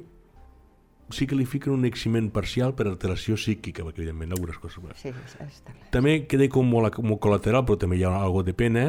sí 1.15 1.27
que 1.27 1.35
li 1.39 1.45
fiquen 1.47 1.71
un 1.73 1.85
eximent 1.87 2.29
parcial 2.35 2.73
per 2.75 2.87
alteració 2.89 3.35
psíquica, 3.39 3.83
perquè 3.87 4.01
evidentment 4.03 4.33
algunes 4.35 4.57
coses... 4.59 4.81
Sí, 4.99 5.11
sí, 5.31 5.37
està 5.45 5.71
clar. 5.71 5.91
També 5.95 6.17
queda 6.27 6.47
com 6.51 6.67
molt, 6.67 6.97
molt 6.99 7.21
col·lateral, 7.23 7.63
però 7.67 7.77
també 7.79 7.99
hi 7.99 8.03
ha 8.07 8.11
algo 8.19 8.43
de 8.43 8.55
pena 8.57 8.87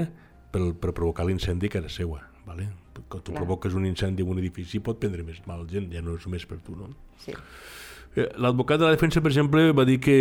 per, 0.53 0.63
per 0.81 0.93
provocar 0.97 1.27
l'incendi 1.29 1.69
que 1.69 1.81
era 1.83 1.91
seua. 1.93 2.23
Vale? 2.49 2.69
Quan 3.09 3.23
tu 3.23 3.31
Clar. 3.33 3.43
provoques 3.43 3.75
un 3.77 3.87
incendi 3.87 4.25
en 4.25 4.31
un 4.33 4.39
edifici 4.41 4.81
pot 4.81 4.99
prendre 4.99 5.23
més 5.23 5.41
mal 5.47 5.67
gent, 5.71 5.91
ja 5.93 6.03
no 6.03 6.17
és 6.17 6.25
només 6.27 6.47
per 6.49 6.59
tu. 6.65 6.77
No? 6.77 6.89
Sí. 7.23 7.35
Eh, 8.17 8.29
L'advocat 8.41 8.81
de 8.81 8.89
la 8.89 8.95
defensa, 8.97 9.21
per 9.21 9.31
exemple, 9.31 9.71
va 9.77 9.85
dir 9.89 9.99
que, 10.01 10.19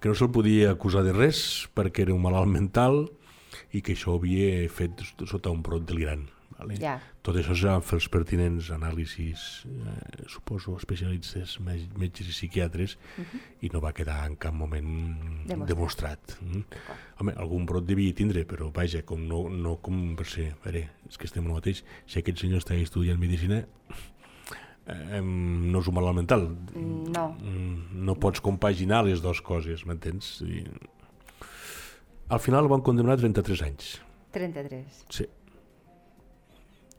que 0.00 0.10
no 0.10 0.14
se'l 0.18 0.32
podia 0.34 0.72
acusar 0.74 1.04
de 1.06 1.14
res 1.16 1.40
perquè 1.76 2.04
era 2.04 2.14
un 2.14 2.22
malalt 2.24 2.50
mental 2.52 3.06
i 3.72 3.82
que 3.82 3.94
això 3.96 4.14
ho 4.14 4.20
havia 4.20 4.66
fet 4.72 5.02
sota 5.24 5.52
un 5.54 5.62
brot 5.64 5.86
delirant. 5.88 6.26
Vale? 6.58 6.76
Ja. 6.80 6.94
Tot 7.22 7.36
això 7.36 7.52
s'ha 7.54 7.74
de 7.76 7.84
fer 7.84 7.98
els 7.98 8.06
pertinents 8.08 8.70
anàlisis, 8.72 9.66
eh, 9.68 10.24
suposo, 10.32 10.76
especialistes, 10.78 11.58
me- 11.60 11.88
metges 12.00 12.30
i 12.30 12.32
psiquiatres, 12.32 12.96
i 13.60 13.68
no 13.74 13.80
va 13.84 13.92
quedar 13.92 14.22
en 14.26 14.36
cap 14.40 14.54
moment 14.54 14.88
Demostrat. 15.46 15.68
demostrat. 15.68 16.36
Mm? 16.40 16.62
Home, 17.20 17.32
algun 17.36 17.66
brot 17.66 17.84
devia 17.84 18.14
tindre, 18.14 18.46
però 18.48 18.70
vaja, 18.72 19.02
com 19.04 19.20
no, 19.28 19.48
no 19.50 19.76
com 19.84 20.14
per 20.16 20.24
ser... 20.26 20.52
A 20.52 20.64
veure, 20.70 20.88
és 21.08 21.18
que 21.20 21.26
estem 21.28 21.44
el 21.44 21.52
mateix. 21.52 21.84
Si 22.06 22.18
aquest 22.20 22.38
senyor 22.40 22.64
està 22.64 22.74
estudiant 22.80 23.20
medicina, 23.20 23.60
eh, 24.86 25.20
no 25.20 25.80
és 25.84 25.88
un 25.88 25.94
malalt 25.94 26.16
mental. 26.16 26.48
Mm, 26.74 27.12
No, 27.12 27.28
Mm, 27.40 28.04
no 28.04 28.14
pots 28.16 28.40
compaginar 28.40 29.04
les 29.04 29.20
dues 29.22 29.40
coses, 29.44 29.84
m'entens? 29.86 30.40
I... 30.42 30.64
Al 32.28 32.40
final 32.40 32.64
el 32.64 32.68
van 32.72 32.80
condemnar 32.82 33.14
a 33.14 33.20
33 33.20 33.62
anys. 33.62 34.00
33. 34.32 35.04
Sí. 35.10 35.26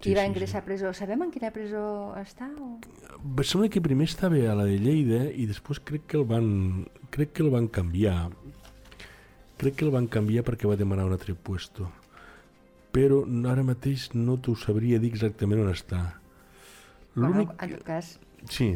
I 0.05 0.13
va 0.13 0.25
ingressar 0.29 0.61
a 0.61 0.65
presó. 0.65 0.91
Sabem 0.93 1.23
en 1.25 1.31
quina 1.33 1.49
presó 1.51 2.13
està? 2.19 2.51
O... 2.61 2.77
Em 3.17 3.43
sembla 3.43 3.69
que 3.73 3.81
primer 3.81 4.05
estava 4.05 4.37
a 4.37 4.53
la 4.57 4.67
de 4.69 4.77
Lleida 4.77 5.23
i 5.33 5.47
després 5.49 5.79
crec 5.81 6.05
que 6.11 6.19
el 6.19 6.25
van, 6.29 6.85
crec 7.09 7.33
que 7.33 7.43
el 7.43 7.49
van 7.53 7.67
canviar. 7.67 8.29
Crec 9.57 9.79
que 9.79 9.87
el 9.87 9.91
van 9.95 10.05
canviar 10.05 10.45
perquè 10.45 10.69
va 10.69 10.77
demanar 10.77 11.07
un 11.09 11.15
altre 11.17 11.33
puesto. 11.33 11.89
Però 12.93 13.23
ara 13.49 13.65
mateix 13.65 14.11
no 14.13 14.37
t'ho 14.37 14.53
sabria 14.55 14.99
dir 15.01 15.09
exactament 15.09 15.63
on 15.65 15.73
està. 15.73 16.03
Bueno, 17.15 17.47
en 17.49 17.73
tot 17.73 17.83
cas, 17.83 18.19
Sí, 18.53 18.75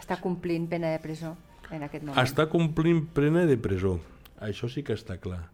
està 0.00 0.16
complint 0.16 0.64
pena 0.70 0.88
de 0.94 0.98
presó 0.98 1.34
en 1.70 1.82
aquest 1.84 2.04
moment. 2.06 2.18
està 2.24 2.48
complint 2.48 3.04
plena 3.12 3.44
de 3.46 3.58
presó. 3.60 3.98
Això 4.40 4.70
sí 4.72 4.82
que 4.82 4.94
està 4.96 5.18
clar. 5.20 5.50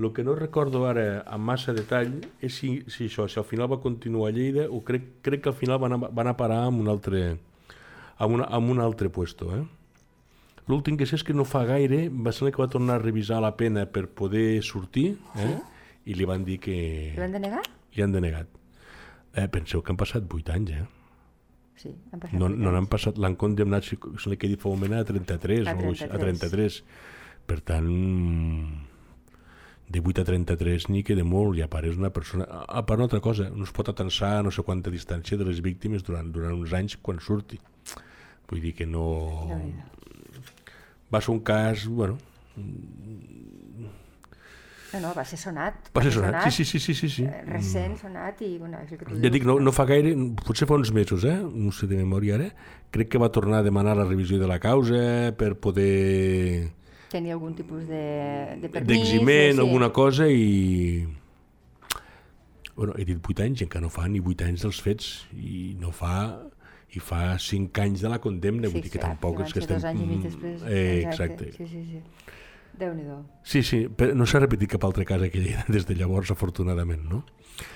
El 0.00 0.12
que 0.12 0.24
no 0.24 0.34
recordo 0.34 0.86
ara 0.88 1.22
amb 1.28 1.44
massa 1.44 1.74
detall 1.76 2.14
és 2.40 2.54
si, 2.56 2.70
si 2.88 3.06
això, 3.10 3.26
si 3.28 3.38
al 3.38 3.44
final 3.46 3.68
va 3.70 3.80
continuar 3.82 4.30
a 4.30 4.34
Lleida 4.34 4.64
o 4.72 4.80
crec, 4.82 5.04
crec 5.22 5.42
que 5.44 5.50
al 5.52 5.54
final 5.58 5.78
van 5.82 5.92
a, 5.94 5.98
van 6.08 6.30
a 6.30 6.36
parar 6.36 6.62
amb 6.70 6.80
un 6.80 6.88
altre, 6.88 7.20
amb, 8.16 8.38
una, 8.38 8.48
amb 8.48 8.72
un 8.72 8.80
altre 8.80 9.10
puesto. 9.12 9.50
Eh? 9.54 9.62
L'últim 10.70 10.96
que 10.96 11.06
sé 11.06 11.18
és 11.20 11.24
que 11.26 11.36
no 11.36 11.44
fa 11.44 11.64
gaire 11.68 12.06
va 12.08 12.32
ser 12.32 12.50
que 12.54 12.62
va 12.62 12.70
tornar 12.72 12.96
a 12.96 13.02
revisar 13.02 13.42
la 13.44 13.52
pena 13.58 13.84
per 13.86 14.06
poder 14.08 14.62
sortir 14.64 15.12
eh? 15.36 15.54
i 16.08 16.16
li 16.16 16.26
van 16.26 16.44
dir 16.48 16.58
que 16.62 16.76
Li 17.12 17.20
van 17.20 17.36
denegar? 17.36 17.62
li 17.92 18.02
han 18.02 18.12
denegat. 18.16 18.48
Eh, 19.34 19.48
penseu 19.52 19.82
que 19.84 19.92
han 19.92 20.00
passat 20.00 20.24
8 20.28 20.52
anys, 20.56 20.70
eh? 20.76 20.86
Sí, 21.82 21.90
han 22.12 22.20
passat 22.20 22.38
No, 22.38 22.48
no 22.48 22.72
n'han 22.72 22.86
passat, 22.88 23.18
l'han 23.20 23.36
condemnat, 23.36 23.84
si 23.84 23.96
sembla 24.00 24.38
que 24.38 24.48
he 24.48 24.52
dit 24.54 24.60
fa 24.60 24.70
un 24.72 24.80
moment, 24.80 25.00
a 25.00 25.04
33, 25.08 25.66
A 25.68 25.76
o 25.76 25.90
així, 25.92 26.04
a 26.08 26.16
33. 26.20 26.80
33. 26.80 26.80
Per 27.48 27.58
tant, 27.66 27.88
de 29.92 30.00
8 30.00 30.22
a 30.22 30.24
33 30.24 30.88
ni 30.88 31.02
que 31.04 31.14
de 31.18 31.24
molt, 31.26 31.58
i 31.58 31.62
a 31.64 31.68
part 31.68 31.86
és 31.90 31.98
una 32.00 32.10
persona... 32.14 32.46
A 32.48 32.82
part 32.88 32.98
una 32.98 33.08
altra 33.10 33.20
cosa, 33.20 33.50
no 33.52 33.66
es 33.68 33.72
pot 33.76 33.90
atensar 33.92 34.38
a 34.38 34.42
no 34.46 34.50
sé 34.54 34.64
quanta 34.64 34.90
distància 34.90 35.36
de 35.36 35.44
les 35.48 35.60
víctimes 35.64 36.04
durant, 36.06 36.30
durant 36.32 36.56
uns 36.56 36.72
anys 36.72 36.96
quan 37.02 37.20
surti. 37.20 37.60
Vull 38.50 38.64
dir 38.64 38.72
que 38.78 38.88
no... 38.88 39.06
Va 41.12 41.20
ser 41.20 41.34
un 41.34 41.42
cas, 41.44 41.84
bueno, 41.86 42.16
No, 44.92 45.00
no, 45.00 45.10
va 45.16 45.22
ser 45.24 45.38
sonat. 45.40 45.86
va 45.96 46.02
ser 46.04 46.10
sonat. 46.12 46.50
Sí, 46.52 46.64
sí, 46.64 46.64
sí, 46.68 46.78
sí, 46.84 46.94
sí. 46.94 47.08
sí. 47.08 47.22
eh, 47.24 47.44
Recent, 47.48 47.94
sonat, 47.96 48.42
i 48.44 48.58
bueno, 48.60 48.76
és 48.84 48.92
el 48.92 48.98
que 49.00 49.20
Ja 49.22 49.30
dic, 49.32 49.46
no, 49.48 49.54
no 49.56 49.72
fa 49.72 49.86
gaire, 49.88 50.12
potser 50.44 50.68
fa 50.68 50.76
uns 50.76 50.90
mesos, 50.92 51.24
eh? 51.24 51.38
no 51.40 51.72
sé 51.72 51.88
de 51.88 51.96
memòria 51.96 52.36
ara, 52.36 52.50
crec 52.92 53.08
que 53.14 53.20
va 53.22 53.30
tornar 53.32 53.62
a 53.62 53.64
demanar 53.64 53.96
la 53.96 54.04
revisió 54.04 54.36
de 54.36 54.50
la 54.50 54.58
causa 54.60 55.32
per 55.40 55.54
poder 55.56 56.72
Tenia 57.12 57.34
algun 57.36 57.52
tipus 57.54 57.84
de, 57.88 58.02
de 58.62 58.68
permís. 58.72 58.88
d'eximent, 58.88 59.58
de- 59.58 59.66
alguna 59.66 59.90
cosa 59.92 60.28
i... 60.32 61.04
Bueno, 62.74 62.94
he 62.96 63.04
dit 63.04 63.18
8 63.20 63.44
anys 63.44 63.60
i 63.60 63.66
encara 63.66 63.84
no 63.84 63.90
fa 63.92 64.06
ni 64.08 64.20
8 64.24 64.46
anys 64.48 64.62
dels 64.64 64.78
fets 64.80 65.08
i 65.36 65.74
no 65.80 65.90
fa 65.92 66.14
i 66.96 67.00
fa 67.00 67.36
5 67.40 67.80
anys 67.84 68.00
de 68.04 68.08
la 68.12 68.18
condemna, 68.20 68.68
vull 68.72 68.80
dir 68.84 68.90
que 68.92 68.98
clar, 69.00 69.12
tampoc 69.12 69.42
és 69.44 69.52
que 69.52 69.60
estem... 69.62 69.80
anys 69.90 70.00
i 70.00 70.06
mig 70.08 70.24
després. 70.24 70.64
Eh, 70.68 71.02
exacte. 71.06 71.50
Sí, 71.56 71.66
sí, 71.68 71.84
sí. 71.90 72.00
Déu-n'hi-do. 72.80 73.18
Sí, 73.44 73.60
sí, 73.64 73.82
però 73.92 74.16
no 74.16 74.24
s'ha 74.28 74.40
repetit 74.40 74.70
cap 74.72 74.84
altre 74.88 75.04
cas 75.08 75.20
aquell 75.24 75.50
des 75.68 75.84
de 75.88 75.96
llavors, 75.96 76.32
afortunadament, 76.32 77.04
no? 77.08 77.22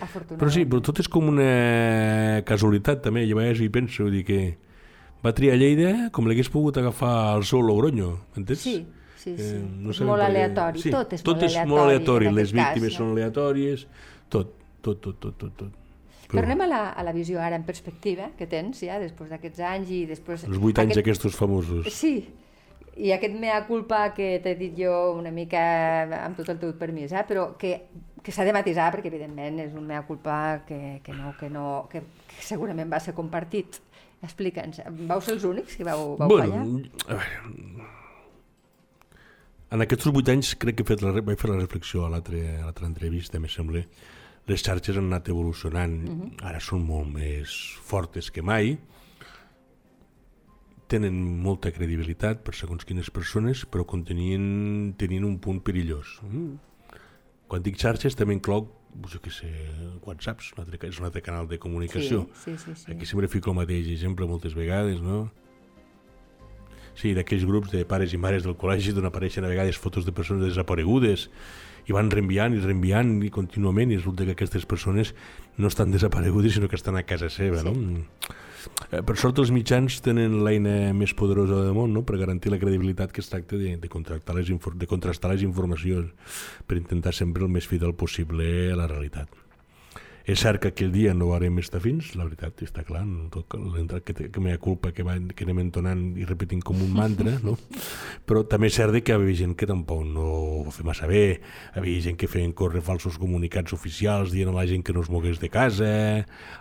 Afortunadament. 0.00 0.40
Però 0.40 0.52
sí, 0.52 0.64
però 0.64 0.80
tot 0.84 1.00
és 1.04 1.08
com 1.12 1.28
una 1.28 2.40
casualitat 2.48 3.04
també, 3.04 3.26
jo 3.28 3.36
a 3.36 3.42
vegades 3.42 3.60
hi 3.60 3.68
penso, 3.72 4.08
dir 4.12 4.24
que 4.28 4.40
va 5.24 5.32
triar 5.36 5.56
Lleida 5.60 6.08
com 6.16 6.28
l'hagués 6.28 6.48
pogut 6.52 6.80
agafar 6.80 7.36
el 7.36 7.44
seu 7.48 7.60
Logroño, 7.64 8.14
m'entens? 8.34 8.64
Sí, 8.64 8.78
sí, 9.26 9.34
sí. 9.38 9.56
Eh, 9.58 9.64
no 9.82 9.94
és 9.94 10.02
molt 10.06 10.26
aleatori. 10.26 10.84
Sí, 10.84 10.92
tot 10.94 11.16
és 11.16 11.24
tot 11.26 11.34
molt 11.34 11.48
és 11.48 11.56
aleatori. 11.56 11.72
molt 11.72 11.84
aleatori. 11.86 12.30
Les 12.38 12.54
víctimes 12.54 12.92
cas, 12.92 13.00
són 13.00 13.10
no? 13.10 13.18
aleatòries, 13.18 13.84
tot, 14.32 14.54
tot, 14.80 15.02
tot, 15.02 15.18
tot, 15.26 15.36
tot, 15.42 15.58
tot. 15.64 15.82
Però 16.30 16.42
anem 16.42 16.64
a 16.64 16.66
la, 16.70 16.80
a 16.90 17.04
la 17.06 17.12
visió 17.14 17.38
ara 17.42 17.58
en 17.58 17.62
perspectiva 17.66 18.32
que 18.38 18.48
tens 18.50 18.80
ja 18.82 18.98
després 19.02 19.30
d'aquests 19.30 19.62
anys 19.62 19.92
i 19.94 20.00
després... 20.08 20.46
Els 20.48 20.58
vuit 20.62 20.78
anys 20.82 20.96
aquest... 20.96 21.22
aquests 21.22 21.38
famosos. 21.38 21.86
Sí, 21.94 22.16
i 22.96 23.12
aquest 23.14 23.36
mea 23.38 23.60
culpa 23.68 24.08
que 24.16 24.36
t'he 24.42 24.56
dit 24.58 24.74
jo 24.78 24.92
una 25.14 25.30
mica 25.34 25.62
amb 26.24 26.38
tot 26.38 26.50
el 26.52 26.60
teu 26.62 26.72
permís, 26.80 27.12
eh? 27.12 27.22
però 27.28 27.50
que, 27.60 27.76
que 28.24 28.34
s'ha 28.34 28.46
de 28.48 28.54
matisar 28.56 28.88
perquè 28.94 29.12
evidentment 29.12 29.60
és 29.66 29.76
un 29.76 29.86
mea 29.86 30.02
culpa 30.08 30.62
que, 30.66 30.98
que, 31.04 31.14
no, 31.14 31.34
que, 31.38 31.50
no, 31.52 31.66
que, 31.92 32.02
que 32.32 32.46
segurament 32.46 32.90
va 32.92 33.02
ser 33.02 33.14
compartit. 33.14 33.82
Explica'ns, 34.24 34.80
vau 35.06 35.20
ser 35.20 35.36
els 35.36 35.44
únics 35.44 35.76
que 35.76 35.84
vau, 35.86 36.16
vau 36.18 36.32
bueno, 36.32 36.64
fallar? 36.64 37.20
En 39.74 39.82
aquests 39.82 40.10
vuit 40.14 40.28
anys 40.30 40.54
crec 40.62 40.78
que 40.78 40.84
he 40.84 40.90
fet 40.92 41.02
la, 41.02 41.12
vaig 41.20 41.40
fer 41.40 41.50
la 41.50 41.58
reflexió 41.58 42.04
a 42.06 42.10
l'altra 42.12 42.86
entrevista, 42.86 43.40
me 43.42 43.50
sembla. 43.50 43.82
Les 44.46 44.62
xarxes 44.62 44.96
han 44.96 45.08
anat 45.10 45.28
evolucionant, 45.28 45.96
uh 46.08 46.14
-huh. 46.14 46.30
ara 46.46 46.60
són 46.60 46.86
molt 46.86 47.08
més 47.12 47.50
fortes 47.82 48.30
que 48.30 48.42
mai, 48.42 48.78
tenen 50.86 51.14
molta 51.42 51.72
credibilitat 51.72 52.44
per 52.44 52.54
segons 52.54 52.84
quines 52.84 53.10
persones, 53.10 53.66
però 53.66 53.84
contenien, 53.84 54.94
tenien 54.96 55.24
un 55.24 55.38
punt 55.38 55.60
perillós. 55.60 56.20
Mm. 56.22 56.54
Quan 57.48 57.62
dic 57.62 57.78
xarxes 57.78 58.14
també 58.14 58.34
inclou 58.34 58.68
jo 59.10 59.20
què 59.20 59.30
sé, 59.30 59.50
WhatsApps, 60.06 60.52
un 60.56 60.62
altre, 60.64 60.78
és 60.88 61.00
un 61.00 61.08
altre 61.08 61.22
canal 61.22 61.48
de 61.50 61.58
comunicació. 61.58 62.28
Sí, 62.32 62.56
sí, 62.56 62.58
sí, 62.64 62.74
sí. 62.84 62.92
Aquí 62.92 63.06
sempre 63.06 63.28
fico 63.28 63.50
el 63.50 63.56
mateix 63.56 63.90
exemple 63.92 64.26
moltes 64.26 64.54
vegades, 64.54 65.02
no? 65.04 65.30
Sí, 66.96 67.12
d'aquells 67.16 67.46
grups 67.48 67.72
de 67.74 67.84
pares 67.88 68.14
i 68.16 68.20
mares 68.20 68.46
del 68.46 68.56
col·legi 68.58 68.94
d'on 68.96 69.08
apareixen 69.08 69.44
a 69.44 69.52
vegades 69.52 69.78
fotos 69.78 70.08
de 70.08 70.14
persones 70.16 70.48
desaparegudes 70.48 71.28
i 71.86 71.94
van 71.94 72.10
reenviant 72.10 72.56
i 72.56 72.62
reenviant 72.64 73.20
i 73.22 73.30
contínuament 73.30 73.92
i 73.92 74.00
resulta 74.00 74.26
que 74.26 74.34
aquestes 74.34 74.66
persones 74.66 75.14
no 75.56 75.70
estan 75.70 75.94
desaparegudes 75.94 76.56
sinó 76.56 76.68
que 76.68 76.80
estan 76.80 76.98
a 76.98 77.04
casa 77.06 77.30
seva, 77.30 77.62
sí. 77.62 77.70
no? 77.70 78.34
Eh, 78.90 79.02
per 79.06 79.14
sort 79.20 79.38
els 79.38 79.52
mitjans 79.54 80.00
tenen 80.02 80.40
l'eina 80.42 80.92
més 80.96 81.14
poderosa 81.14 81.60
del 81.62 81.74
món 81.76 81.94
no? 81.94 82.02
per 82.06 82.18
garantir 82.18 82.50
la 82.50 82.58
credibilitat 82.58 83.14
que 83.14 83.22
es 83.22 83.30
tracta 83.30 83.58
de, 83.60 83.76
de, 83.78 83.88
contractar 83.92 84.34
les 84.34 84.50
de 84.50 84.90
contrastar 84.90 85.30
les 85.32 85.46
informacions 85.46 86.34
per 86.66 86.80
intentar 86.80 87.14
sempre 87.14 87.46
el 87.46 87.52
més 87.52 87.68
fidel 87.70 87.94
possible 87.94 88.72
a 88.72 88.78
la 88.78 88.90
realitat. 88.90 89.45
És 90.26 90.40
cert 90.42 90.58
que 90.58 90.72
aquell 90.72 90.90
dia 90.90 91.12
no 91.14 91.28
varem 91.30 91.60
estar 91.62 91.78
fins, 91.78 92.08
la 92.18 92.24
veritat 92.26 92.64
està 92.66 92.82
clar, 92.86 93.04
no 93.06 93.28
tot 93.30 93.54
l'entrat 93.54 94.02
que, 94.02 94.26
que 94.34 94.42
m'ha 94.42 94.56
culpa 94.58 94.90
que, 94.90 95.04
va, 95.06 95.14
que 95.30 95.46
anem 95.46 95.60
entonant 95.62 96.02
i 96.18 96.26
repetint 96.26 96.64
com 96.66 96.80
un 96.82 96.90
mantra, 96.96 97.36
no? 97.46 97.54
però 98.26 98.42
també 98.50 98.66
és 98.66 98.78
cert 98.80 98.96
que 98.96 99.14
hi 99.14 99.16
havia 99.16 99.38
gent 99.38 99.54
que 99.54 99.68
tampoc 99.70 100.02
no 100.02 100.26
ho 100.66 100.74
feia 100.74 100.88
massa 100.88 101.06
bé, 101.06 101.24
hi 101.38 101.78
havia 101.78 102.02
gent 102.08 102.18
que 102.18 102.30
feien 102.30 102.50
córrer 102.58 102.82
falsos 102.82 103.20
comunicats 103.22 103.76
oficials 103.76 104.34
dient 104.34 104.50
a 104.50 104.56
la 104.56 104.66
gent 104.66 104.82
que 104.82 104.96
no 104.96 105.06
es 105.06 105.12
mogués 105.14 105.38
de 105.38 105.52
casa, 105.52 105.92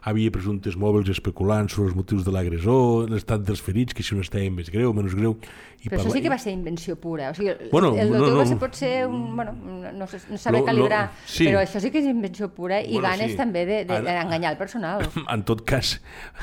havia 0.06 0.34
presumptes 0.36 0.78
mòbils 0.78 1.10
especulant 1.16 1.72
sobre 1.74 1.90
els 1.90 1.98
motius 1.98 2.22
de 2.28 2.36
l'agressor, 2.38 3.10
l'estat 3.10 3.42
dels 3.50 3.66
ferits, 3.66 3.98
que 3.98 4.06
si 4.06 4.14
no 4.14 4.22
estava 4.22 4.46
més 4.54 4.70
greu 4.70 4.94
menys 4.94 5.18
greu, 5.18 5.40
i 5.86 5.90
Però 5.90 6.02
això 6.02 6.16
sí 6.16 6.22
que 6.24 6.32
va 6.32 6.38
ser 6.42 6.52
invenció 6.56 6.96
pura. 6.98 7.30
O 7.30 7.36
sigui, 7.38 7.70
bueno, 7.70 7.92
el, 7.94 8.08
el 8.08 8.14
no, 8.16 8.30
no, 8.34 8.42
no. 8.42 8.58
pot 8.58 8.74
ser 8.74 9.06
un... 9.06 9.36
Bueno, 9.38 9.52
no, 9.54 9.92
no 9.94 10.08
saber 10.10 10.64
no, 10.64 10.66
calibrar, 10.66 11.02
no, 11.12 11.28
sí. 11.30 11.46
però 11.46 11.62
això 11.62 11.82
sí 11.84 11.92
que 11.94 12.02
és 12.02 12.08
invenció 12.10 12.50
pura 12.50 12.80
i 12.82 12.96
bueno, 12.96 13.12
ganes 13.12 13.36
sí. 13.36 13.38
també 13.38 13.55
d'enganyar 13.64 14.40
de, 14.40 14.40
de, 14.40 14.52
el 14.52 14.58
personal. 14.60 15.06
En 15.36 15.46
tot 15.48 15.64
cas, 15.68 16.02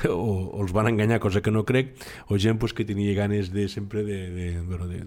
o, 0.08 0.16
o 0.16 0.62
els 0.64 0.72
van 0.72 0.88
enganyar, 0.88 1.20
cosa 1.20 1.42
que 1.44 1.52
no 1.52 1.66
crec, 1.68 1.92
o 2.28 2.38
gent 2.40 2.58
pues, 2.62 2.72
que 2.72 2.86
tenia 2.88 3.12
ganes 3.18 3.52
de 3.52 3.68
sempre 3.68 4.02
de, 4.06 4.30
de, 4.30 4.48
bueno, 4.62 4.88
de, 4.88 5.04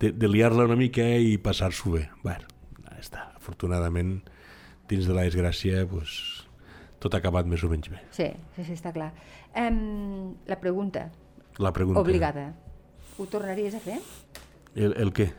de, 0.00 0.12
de 0.12 0.28
liar-la 0.28 0.68
una 0.68 0.76
mica 0.76 1.06
i 1.16 1.38
passar-s'ho 1.40 1.96
bé. 1.96 2.04
Bueno, 2.22 2.50
està. 2.98 3.30
Afortunadament, 3.40 4.18
dins 4.90 5.08
de 5.08 5.16
la 5.16 5.24
desgràcia, 5.24 5.86
pues, 5.88 6.44
tot 7.00 7.14
ha 7.14 7.20
acabat 7.22 7.48
més 7.48 7.64
o 7.64 7.70
menys 7.72 7.88
bé. 7.88 8.02
Sí, 8.12 8.28
sí, 8.56 8.66
sí 8.66 8.76
està 8.76 8.92
clar. 8.92 9.12
Um, 9.56 10.34
la 10.46 10.60
pregunta. 10.60 11.08
La 11.58 11.72
pregunta. 11.72 12.02
Obligada. 12.02 12.50
Ho 13.18 13.26
tornaries 13.28 13.74
a 13.76 13.80
fer? 13.84 13.98
El, 14.74 14.94
el 15.00 15.12
què? 15.16 15.30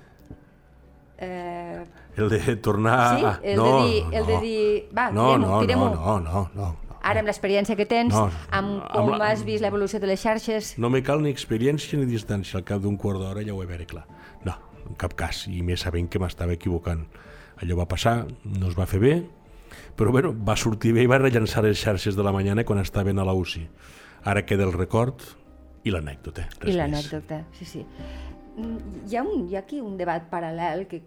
Eh... 1.21 1.83
El 2.17 2.29
de 2.29 2.55
tornar... 2.57 2.99
Sí, 3.17 3.49
el 3.53 3.57
no, 3.57 3.65
de 3.65 3.89
dir... 3.89 4.03
El 4.11 4.23
no. 4.23 4.27
de 4.27 4.39
dir 4.41 4.63
va, 4.97 5.11
no, 5.11 5.37
no, 5.37 5.59
tirem 5.61 5.79
no, 5.79 5.89
no, 5.93 6.19
no, 6.19 6.19
no, 6.19 6.47
no. 6.55 6.69
Ara, 7.01 7.21
amb 7.23 7.29
l'experiència 7.29 7.73
que 7.77 7.87
tens, 7.89 8.13
no, 8.13 8.27
amb 8.53 8.81
com 8.91 9.07
amb 9.09 9.17
la... 9.17 9.31
has 9.31 9.41
vist 9.45 9.63
l'evolució 9.63 10.01
de 10.01 10.09
les 10.09 10.21
xarxes... 10.21 10.75
No 10.81 10.91
me 10.93 11.01
cal 11.05 11.23
ni 11.23 11.31
experiència 11.33 11.97
ni 11.97 12.05
distància. 12.09 12.59
Al 12.59 12.65
cap 12.67 12.81
d'un 12.83 12.97
quart 13.01 13.21
d'hora 13.21 13.45
ja 13.45 13.55
ho 13.55 13.61
he 13.63 13.69
veure 13.69 13.87
clar. 13.89 14.03
No, 14.45 14.57
en 14.85 14.97
cap 15.01 15.15
cas. 15.17 15.47
I 15.49 15.63
més 15.65 15.81
sabent 15.87 16.09
que 16.11 16.21
m'estava 16.21 16.53
equivocant. 16.57 17.07
Allò 17.61 17.77
va 17.79 17.87
passar, 17.89 18.19
no 18.45 18.69
es 18.69 18.77
va 18.77 18.89
fer 18.89 19.01
bé, 19.01 19.15
però 19.97 20.13
bueno, 20.13 20.33
va 20.33 20.55
sortir 20.57 20.93
bé 20.97 21.05
i 21.05 21.09
va 21.09 21.19
rellençar 21.21 21.63
les 21.65 21.81
xarxes 21.81 22.17
de 22.17 22.25
la 22.25 22.33
mañana 22.33 22.65
quan 22.65 22.81
estaven 22.81 23.19
a 23.19 23.25
la 23.25 23.33
UCI. 23.37 23.67
Ara 24.25 24.45
queda 24.45 24.65
el 24.67 24.73
record 24.73 25.21
i 25.85 25.93
l'anècdota. 25.93 26.47
I 26.65 26.77
l'anècdota, 26.77 27.43
sí, 27.57 27.65
sí. 27.65 27.85
Mm, 28.57 29.07
hi 29.09 29.17
ha, 29.17 29.23
un, 29.23 29.47
hi 29.49 29.55
ha 29.55 29.61
aquí 29.63 29.79
un 29.81 29.97
debat 29.97 30.27
paral·lel 30.29 30.85
que 30.89 31.01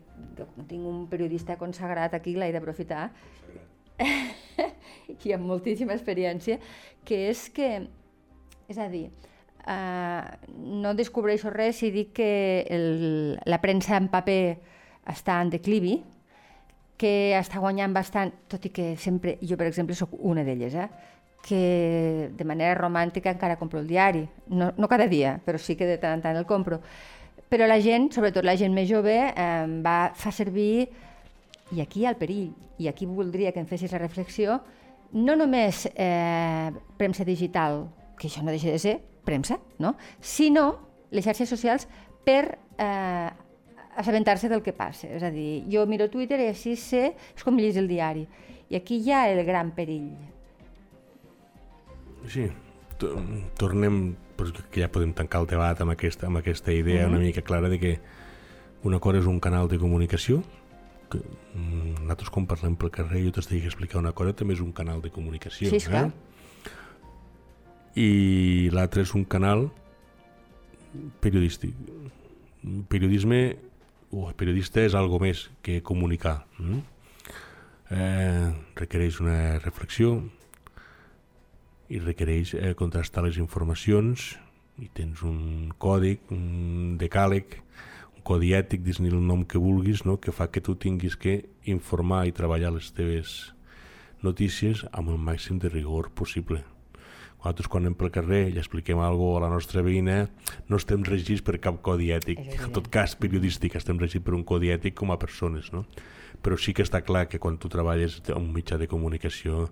tinc 0.68 0.86
un 0.86 1.04
periodista 1.10 1.56
consagrat 1.60 2.14
aquí, 2.14 2.34
l'he 2.36 2.52
d'aprofitar, 2.54 3.08
i 5.24 5.34
amb 5.34 5.46
moltíssima 5.46 5.94
experiència, 5.94 6.58
que 7.04 7.28
és 7.30 7.46
que, 7.54 7.70
és 8.70 8.80
a 8.80 8.88
dir, 8.92 9.06
uh, 9.66 10.24
no 10.56 10.94
descobreixo 10.96 11.52
res 11.54 11.82
si 11.82 11.92
dic 11.94 12.14
que 12.18 12.32
el, 12.70 13.38
la 13.44 13.60
premsa 13.62 13.98
en 14.00 14.10
paper 14.12 14.42
està 15.10 15.40
en 15.42 15.52
declivi, 15.52 15.98
que 16.96 17.34
està 17.36 17.60
guanyant 17.60 17.94
bastant, 17.94 18.30
tot 18.48 18.64
i 18.64 18.70
que 18.72 18.94
sempre, 19.00 19.36
jo 19.42 19.58
per 19.58 19.66
exemple 19.68 19.96
sóc 19.98 20.14
una 20.20 20.44
d'elles, 20.46 20.76
eh? 20.78 20.88
que 21.44 22.30
de 22.32 22.44
manera 22.48 22.72
romàntica 22.78 23.28
encara 23.34 23.58
compro 23.60 23.82
el 23.82 23.86
diari. 23.86 24.22
No, 24.48 24.70
no 24.80 24.88
cada 24.88 25.06
dia, 25.10 25.36
però 25.44 25.60
sí 25.60 25.76
que 25.76 25.84
de 25.84 25.98
tant 26.00 26.16
en 26.16 26.22
tant 26.24 26.38
el 26.40 26.46
compro. 26.48 26.80
Però 27.50 27.68
la 27.68 27.78
gent, 27.82 28.08
sobretot 28.14 28.46
la 28.46 28.56
gent 28.58 28.74
més 28.74 28.88
jove, 28.90 29.14
eh, 29.30 29.66
va, 29.84 29.98
fa 30.16 30.32
servir, 30.34 30.88
i 31.74 31.82
aquí 31.82 32.02
hi 32.02 32.06
ha 32.06 32.14
el 32.14 32.20
perill, 32.20 32.50
i 32.78 32.88
aquí 32.90 33.06
voldria 33.06 33.52
que 33.52 33.62
em 33.62 33.68
fessis 33.70 33.92
la 33.92 34.00
reflexió, 34.02 34.58
no 35.14 35.36
només 35.38 35.84
eh, 35.94 36.72
premsa 36.98 37.24
digital, 37.24 37.84
que 38.18 38.28
això 38.28 38.42
no 38.42 38.54
deixa 38.54 38.72
de 38.72 38.80
ser 38.82 38.98
premsa, 39.24 39.60
no? 39.78 39.94
sinó 40.20 40.66
les 41.14 41.24
xarxes 41.24 41.48
socials 41.48 41.86
per 42.26 42.58
eh, 42.78 43.30
assabentar-se 43.96 44.50
del 44.50 44.62
que 44.62 44.74
passa. 44.74 45.08
És 45.14 45.22
a 45.22 45.30
dir, 45.30 45.64
jo 45.70 45.86
miro 45.86 46.10
Twitter 46.10 46.40
i 46.42 46.50
així 46.50 46.74
sé, 46.80 47.12
és 47.14 47.46
com 47.46 47.58
llegir 47.60 47.84
el 47.84 47.90
diari. 47.90 48.26
I 48.70 48.80
aquí 48.80 48.98
hi 48.98 49.12
ha 49.12 49.28
el 49.30 49.44
gran 49.46 49.70
perill 49.76 50.12
Sí, 52.28 52.46
tornem, 53.60 54.14
que 54.70 54.82
ja 54.82 54.90
podem 54.92 55.12
tancar 55.16 55.40
el 55.42 55.46
debat 55.46 55.80
amb 55.80 55.94
aquesta, 55.94 56.26
amb 56.26 56.38
aquesta 56.38 56.72
idea 56.72 57.06
mm 57.06 57.10
-hmm. 57.10 57.16
una 57.16 57.24
mica 57.24 57.42
clara 57.42 57.68
de 57.68 57.78
que 57.78 58.00
una 58.82 58.98
cosa 58.98 59.18
és 59.18 59.26
un 59.26 59.40
canal 59.40 59.68
de 59.68 59.78
comunicació, 59.78 60.42
que 61.10 61.18
mm, 61.18 62.02
nosaltres 62.02 62.30
quan 62.30 62.46
parlem 62.46 62.76
pel 62.76 62.90
carrer 62.90 63.24
jo 63.24 63.32
t'estic 63.32 63.64
explicar 63.64 63.98
una 63.98 64.12
cosa, 64.12 64.32
també 64.32 64.54
és 64.54 64.60
un 64.60 64.72
canal 64.72 65.00
de 65.02 65.10
comunicació. 65.10 65.70
Sí, 65.70 65.80
eh? 65.90 66.10
I 67.96 68.70
l'altre 68.74 69.02
és 69.02 69.14
un 69.14 69.24
canal 69.24 69.70
periodístic. 71.20 71.74
Periodisme 72.88 73.56
o 74.10 74.30
periodista 74.36 74.82
és 74.84 74.94
algo 74.94 75.18
més 75.22 75.48
que 75.62 75.80
comunicar. 75.82 76.44
Mm? 76.58 76.82
Eh, 77.94 78.52
requereix 78.76 79.20
una 79.20 79.58
reflexió, 79.58 80.16
i 81.88 82.00
requereix 82.00 82.54
eh, 82.54 82.72
contrastar 82.78 83.24
les 83.26 83.38
informacions 83.40 84.34
i 84.82 84.88
tens 84.94 85.22
un 85.22 85.70
còdic, 85.78 86.24
un 86.34 86.96
decàleg, 86.98 87.58
un 88.16 88.24
codi 88.26 88.54
ètic, 88.56 88.82
dis-ne 88.82 89.12
el 89.12 89.22
nom 89.22 89.44
que 89.46 89.60
vulguis, 89.60 90.04
no? 90.08 90.18
que 90.18 90.34
fa 90.34 90.48
que 90.50 90.62
tu 90.64 90.74
tinguis 90.74 91.16
que 91.16 91.42
informar 91.70 92.24
i 92.26 92.34
treballar 92.34 92.72
les 92.74 92.90
teves 92.96 93.54
notícies 94.24 94.86
amb 94.92 95.12
el 95.12 95.20
màxim 95.20 95.60
de 95.60 95.70
rigor 95.70 96.10
possible. 96.16 96.64
Nosaltres 97.44 97.68
quan 97.68 97.84
anem 97.84 97.94
pel 98.00 98.08
carrer 98.08 98.46
i 98.48 98.56
expliquem 98.56 99.02
alguna 99.04 99.42
a 99.42 99.44
la 99.44 99.50
nostra 99.52 99.82
veïna 99.84 100.30
no 100.70 100.78
estem 100.80 101.02
regits 101.04 101.42
per 101.44 101.58
cap 101.60 101.82
codi 101.84 102.08
ètic, 102.16 102.40
en 102.56 102.72
tot 102.72 102.88
cas 102.88 103.12
periodístic, 103.20 103.76
estem 103.76 104.00
regits 104.00 104.24
per 104.24 104.32
un 104.32 104.46
codi 104.48 104.72
ètic 104.72 104.96
com 104.96 105.12
a 105.12 105.18
persones, 105.20 105.68
no? 105.74 105.84
Però 106.40 106.56
sí 106.56 106.72
que 106.72 106.82
està 106.86 107.02
clar 107.04 107.26
que 107.28 107.38
quan 107.38 107.58
tu 107.60 107.68
treballes 107.68 108.22
en 108.24 108.40
un 108.40 108.48
mitjà 108.56 108.80
de 108.80 108.88
comunicació 108.88 109.68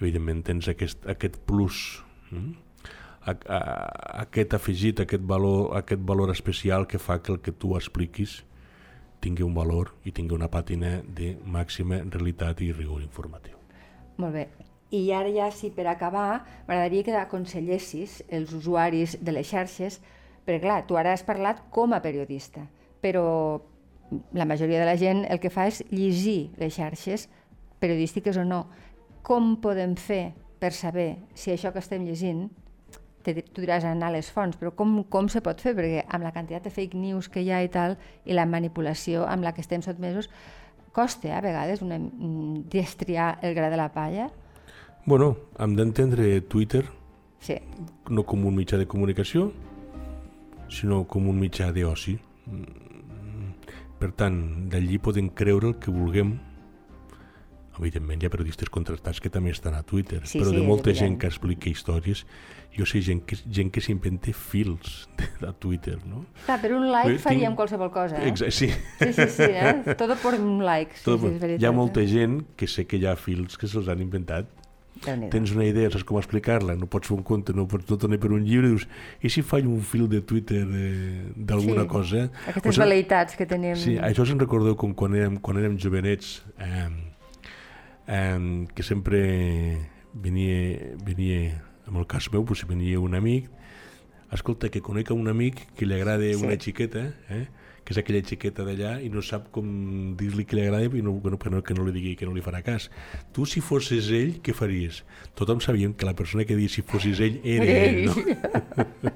evidentment 0.00 0.44
tens 0.46 0.68
aquest, 0.68 1.04
aquest 1.10 1.38
plus, 1.48 2.02
mm? 2.30 2.52
a, 3.24 3.32
a, 3.32 3.60
aquest 4.24 4.54
afegit, 4.54 5.00
aquest 5.00 5.24
valor, 5.26 5.76
aquest 5.78 6.02
valor 6.04 6.32
especial 6.34 6.86
que 6.86 6.98
fa 6.98 7.20
que 7.22 7.32
el 7.32 7.40
que 7.40 7.52
tu 7.52 7.74
expliquis 7.76 8.42
tingui 9.24 9.44
un 9.44 9.54
valor 9.56 9.94
i 10.04 10.12
tingui 10.12 10.36
una 10.36 10.50
pàtina 10.52 10.98
de 11.02 11.34
màxima 11.44 12.02
realitat 12.04 12.60
i 12.60 12.72
rigor 12.72 13.02
informatiu. 13.02 13.56
Molt 14.20 14.36
bé. 14.36 14.48
I 14.94 15.08
ara 15.16 15.30
ja, 15.32 15.48
sí, 15.50 15.72
per 15.74 15.88
acabar, 15.90 16.44
m'agradaria 16.68 17.02
que 17.02 17.14
aconsellessis 17.18 18.20
els 18.28 18.52
usuaris 18.54 19.16
de 19.24 19.32
les 19.34 19.48
xarxes, 19.48 19.98
perquè 20.44 20.60
clar, 20.62 20.82
tu 20.86 20.98
ara 21.00 21.14
has 21.16 21.24
parlat 21.26 21.64
com 21.74 21.96
a 21.96 22.02
periodista, 22.04 22.68
però 23.02 23.24
la 24.36 24.44
majoria 24.46 24.78
de 24.78 24.86
la 24.86 24.98
gent 25.00 25.24
el 25.32 25.40
que 25.42 25.50
fa 25.50 25.66
és 25.66 25.80
llegir 25.90 26.52
les 26.60 26.76
xarxes, 26.76 27.26
periodístiques 27.80 28.36
o 28.38 28.44
no 28.44 28.66
com 29.24 29.54
podem 29.62 29.96
fer 29.96 30.34
per 30.60 30.72
saber 30.76 31.14
si 31.34 31.52
això 31.54 31.72
que 31.72 31.82
estem 31.82 32.04
llegint 32.06 32.48
tu 33.24 33.62
diràs 33.62 33.86
anar 33.88 34.10
a 34.10 34.12
les 34.12 34.28
fonts, 34.28 34.58
però 34.60 34.74
com, 34.76 34.98
com 35.08 35.30
se 35.32 35.40
pot 35.40 35.56
fer? 35.64 35.72
Perquè 35.72 36.02
amb 36.12 36.26
la 36.26 36.32
quantitat 36.34 36.66
de 36.66 36.72
fake 36.74 36.98
news 37.00 37.30
que 37.32 37.40
hi 37.40 37.48
ha 37.48 37.62
i 37.64 37.70
tal, 37.72 37.96
i 38.28 38.36
la 38.36 38.44
manipulació 38.44 39.22
amb 39.24 39.46
la 39.46 39.54
que 39.56 39.64
estem 39.64 39.80
sotmesos, 39.80 40.28
costa 40.92 41.32
a 41.32 41.40
vegades 41.40 41.80
una, 41.80 41.96
mm, 41.96 42.66
destriar 42.68 43.38
el 43.40 43.56
gra 43.56 43.70
de 43.72 43.80
la 43.80 43.88
palla. 43.96 44.28
Bueno, 45.06 45.30
hem 45.58 45.72
d'entendre 45.74 46.42
Twitter 46.42 46.84
Sí, 47.44 47.58
no 48.08 48.22
com 48.24 48.46
un 48.48 48.54
mitjà 48.56 48.78
de 48.80 48.86
comunicació, 48.88 49.50
sinó 50.72 51.02
com 51.04 51.26
un 51.28 51.36
mitjà 51.36 51.72
d'oci. 51.76 52.16
Mm, 52.46 52.80
Per 54.00 54.10
tant, 54.12 54.68
d'allí 54.68 54.98
podem 54.98 55.30
creure 55.32 55.68
el 55.70 55.76
que 55.80 55.92
vulguem. 55.92 56.34
Evidentment, 57.78 58.22
hi 58.22 58.26
ha 58.26 58.30
periodistes 58.30 58.70
contractats 58.70 59.18
que 59.20 59.30
també 59.34 59.50
estan 59.50 59.74
a 59.74 59.82
Twitter, 59.82 60.20
Sí, 60.26 60.38
però 60.38 60.50
sí, 60.52 60.56
de 60.56 60.62
molta 60.62 60.90
evident. 60.90 61.00
gent 61.14 61.18
que 61.20 61.26
explica 61.26 61.68
històries, 61.70 62.24
jo 62.76 62.86
sé 62.86 63.00
gent 63.02 63.24
que, 63.26 63.36
gent 63.50 63.70
que 63.74 63.80
s'inventa 63.82 64.32
fils 64.32 65.08
de, 65.18 65.26
a 65.48 65.52
Twitter, 65.52 65.98
no? 66.06 66.24
Clar, 66.46 66.60
per 66.62 66.72
un 66.74 66.86
like 66.92 67.16
Bé, 67.16 67.18
faríem 67.18 67.50
tinc- 67.52 67.56
qualsevol 67.58 67.90
cosa, 67.90 68.18
eh? 68.22 68.28
Exa 68.30 68.50
sí. 68.54 68.68
Sí, 68.70 69.12
sí, 69.12 69.26
sí, 69.28 69.48
eh? 69.50 69.82
Todo 69.98 70.14
por 70.22 70.34
un 70.38 70.62
like. 70.64 70.94
Sí, 70.96 71.04
Tot, 71.04 71.20
sí, 71.20 71.32
és 71.34 71.40
veritat. 71.42 71.62
hi 71.62 71.66
ha 71.66 71.72
molta 71.74 72.02
eh? 72.02 72.06
gent 72.10 72.42
que 72.56 72.66
sé 72.70 72.86
que 72.86 72.96
hi 72.98 73.06
ha 73.10 73.16
fils 73.16 73.58
que 73.58 73.66
se'ls 73.66 73.88
han 73.88 74.00
inventat 74.02 74.46
tens 75.04 75.50
una 75.52 75.64
idea, 75.66 75.90
saps 75.90 76.04
com 76.06 76.16
explicar-la, 76.16 76.76
no 76.78 76.86
pots 76.88 77.10
fer 77.10 77.16
un 77.18 77.24
compte, 77.26 77.52
no 77.52 77.66
pots 77.68 77.90
no 77.90 77.96
tenir 78.00 78.16
per 78.22 78.30
un 78.32 78.44
llibre, 78.46 78.70
dius, 78.70 78.86
i 79.20 79.28
si 79.28 79.42
faig 79.44 79.66
un 79.68 79.82
fil 79.84 80.06
de 80.08 80.22
Twitter 80.22 80.62
eh, 80.64 81.32
d'alguna 81.36 81.82
Sí, 81.82 81.88
cosa? 81.90 82.22
Aquestes 82.46 82.70
O 82.70 82.72
sigui, 82.72 82.84
veleïtats 82.86 83.36
que 83.36 83.44
tenim... 83.50 83.74
Sí, 83.76 83.98
això 83.98 84.24
se'n 84.24 84.38
recordeu 84.40 84.76
com 84.80 84.94
quan 84.96 85.12
érem, 85.18 85.36
quan 85.44 85.58
érem 85.60 85.74
jovenets, 85.82 86.38
eh, 86.56 86.86
eh, 88.08 88.66
que 88.74 88.82
sempre 88.82 89.78
venia, 90.12 90.94
venia, 91.04 91.62
en 91.88 91.96
el 91.96 92.06
cas 92.06 92.30
meu, 92.32 92.44
pues, 92.44 92.60
si 92.60 92.66
venia 92.66 93.00
un 93.00 93.14
amic, 93.14 93.50
escolta, 94.32 94.68
que 94.70 94.80
conec 94.82 95.10
un 95.10 95.28
amic 95.28 95.66
que 95.74 95.86
li 95.86 95.94
agrada 95.94 96.24
Sí. 96.24 96.44
una 96.44 96.56
xiqueta, 96.58 97.14
eh, 97.30 97.46
que 97.84 97.92
és 97.92 97.98
aquella 98.00 98.22
xiqueta 98.24 98.64
d'allà 98.64 98.94
i 99.04 99.10
no 99.12 99.20
sap 99.20 99.50
com 99.52 100.16
dir-li 100.16 100.46
que 100.48 100.56
li 100.56 100.62
agrada 100.62 100.86
i 100.88 101.02
no, 101.04 101.20
que, 101.20 101.28
no, 101.30 101.38
que, 101.38 101.50
no, 101.52 101.62
que 101.62 101.74
no 101.76 101.84
li 101.84 101.92
digui 101.92 102.14
que 102.16 102.24
no 102.24 102.32
li 102.32 102.40
farà 102.40 102.62
cas. 102.64 102.90
Tu, 103.36 103.44
si 103.44 103.60
fossis 103.60 104.08
ell, 104.08 104.38
què 104.40 104.54
faries? 104.56 105.02
Tothom 105.36 105.60
sabíem 105.60 105.92
que 105.92 106.06
la 106.08 106.14
persona 106.16 106.46
que 106.48 106.56
dia 106.56 106.68
si 106.72 106.80
fossis 106.80 107.20
ell 107.20 107.40
era 107.44 107.66
ell, 107.66 108.06
no? 108.06 108.14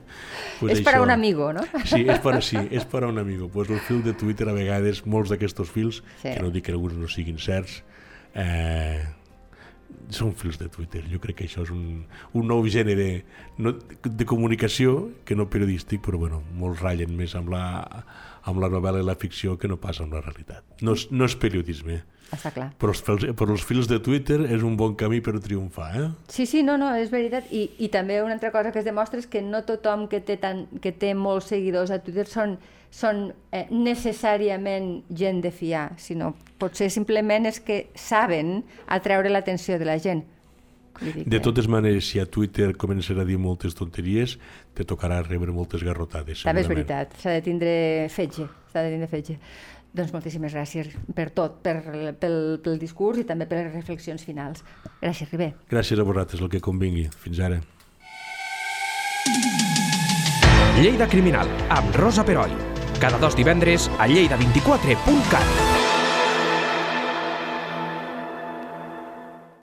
Pues 0.60 0.72
és 0.74 0.80
per 0.82 0.94
a 0.94 0.98
això. 0.98 1.02
un 1.04 1.10
amigo, 1.10 1.52
no? 1.54 1.62
Sí, 1.86 2.02
és 2.10 2.18
per, 2.18 2.42
sí, 2.42 2.58
és 2.74 2.84
per 2.84 3.04
a 3.04 3.08
un 3.08 3.18
amigo. 3.18 3.48
Pues 3.48 3.70
el 3.70 3.78
fil 3.78 4.02
de 4.02 4.12
Twitter, 4.12 4.48
a 4.50 4.52
vegades, 4.52 5.04
molts 5.06 5.30
d'aquests 5.30 5.70
fils, 5.70 6.02
Sí. 6.20 6.32
que 6.34 6.42
no 6.42 6.50
dic 6.50 6.64
que 6.66 6.72
alguns 6.72 6.94
no 6.98 7.06
siguin 7.08 7.38
certs, 7.38 7.84
eh, 8.34 9.06
són 10.10 10.32
fils 10.36 10.58
de 10.60 10.68
Twitter. 10.72 11.02
Jo 11.10 11.20
crec 11.20 11.40
que 11.40 11.48
això 11.48 11.64
és 11.66 11.72
un, 11.74 12.04
un 12.36 12.48
nou 12.48 12.64
gènere 12.70 13.24
no, 13.60 13.74
de 14.04 14.26
comunicació 14.28 15.10
que 15.28 15.36
no 15.36 15.48
periodístic, 15.52 16.02
però 16.04 16.20
bueno, 16.20 16.42
molts 16.56 16.82
ratllen 16.84 17.16
més 17.16 17.34
amb 17.38 17.52
la, 17.52 17.64
amb 18.48 18.62
la 18.62 18.70
novel·la 18.72 19.02
i 19.02 19.06
la 19.06 19.18
ficció 19.20 19.58
que 19.60 19.68
no 19.68 19.76
passa 19.80 20.04
amb 20.04 20.16
la 20.16 20.22
realitat. 20.24 20.64
No 20.80 20.96
és, 20.96 21.08
no 21.12 21.28
és 21.28 21.36
periodisme, 21.40 22.00
Està 22.32 22.52
clar. 22.52 22.70
però 22.80 22.92
els, 22.92 23.02
fils, 23.04 23.28
però 23.36 23.54
els 23.56 23.64
fils 23.64 23.88
de 23.88 24.00
Twitter 24.04 24.40
és 24.48 24.64
un 24.64 24.76
bon 24.80 24.96
camí 25.00 25.20
per 25.24 25.38
triomfar. 25.44 25.90
Eh? 26.00 26.08
Sí, 26.32 26.46
sí, 26.48 26.62
no, 26.64 26.78
no, 26.80 26.90
és 26.96 27.12
veritat. 27.12 27.52
I, 27.52 27.66
I 27.84 27.88
també 27.92 28.20
una 28.24 28.36
altra 28.36 28.52
cosa 28.54 28.72
que 28.72 28.80
es 28.82 28.88
demostra 28.88 29.20
és 29.20 29.28
que 29.28 29.44
no 29.44 29.64
tothom 29.68 30.08
que 30.08 30.20
té, 30.24 30.38
tant, 30.40 30.66
que 30.80 30.92
té 30.92 31.14
molts 31.16 31.52
seguidors 31.52 31.92
a 31.92 32.00
Twitter 32.04 32.26
són, 32.28 32.58
són 32.90 33.28
eh, 33.52 33.66
necessàriament 33.70 35.04
gent 35.14 35.42
de 35.44 35.52
fiar, 35.52 35.92
sinó 36.00 36.34
potser 36.58 36.88
simplement 36.90 37.46
és 37.48 37.60
que 37.62 37.86
saben 37.94 38.62
atreure 38.86 39.30
l'atenció 39.30 39.78
de 39.78 39.88
la 39.88 39.98
gent. 40.02 40.24
De 40.98 41.38
totes 41.38 41.68
maneres, 41.70 42.08
si 42.10 42.18
a 42.18 42.26
Twitter 42.26 42.72
començarà 42.74 43.22
a 43.22 43.28
dir 43.28 43.38
moltes 43.38 43.76
tonteries, 43.78 44.34
te 44.74 44.82
tocarà 44.82 45.20
rebre 45.22 45.54
moltes 45.54 45.84
garrotades. 45.86 46.42
També 46.42 46.64
és 46.64 46.70
veritat, 46.70 47.14
s'ha 47.22 47.36
de 47.36 47.44
tindre 47.46 47.72
fetge, 48.10 48.48
s'ha 48.72 48.82
de 48.82 48.96
tindre 48.96 49.10
fetge. 49.10 49.38
Doncs 49.94 50.12
moltíssimes 50.12 50.52
gràcies 50.52 50.90
per 51.16 51.30
tot, 51.34 51.62
per, 51.64 51.78
pel, 52.20 52.58
pel 52.64 52.80
discurs 52.82 53.22
i 53.22 53.26
també 53.28 53.46
per 53.48 53.62
les 53.62 53.72
reflexions 53.72 54.26
finals. 54.26 54.64
Gràcies, 55.00 55.30
Ribé. 55.30 55.52
Gràcies 55.70 55.98
a 55.98 56.06
vosaltres, 56.06 56.42
el 56.42 56.50
que 56.52 56.60
convingui. 56.60 57.06
Fins 57.22 57.40
ara. 57.46 57.62
Lleida 60.78 61.08
Criminal, 61.10 61.48
amb 61.74 61.94
Rosa 61.96 62.26
Peroi. 62.26 62.67
Cada 62.98 63.18
dos 63.18 63.36
divendres 63.36 63.90
a 63.98 64.06
lleida24.cat. 64.08 65.67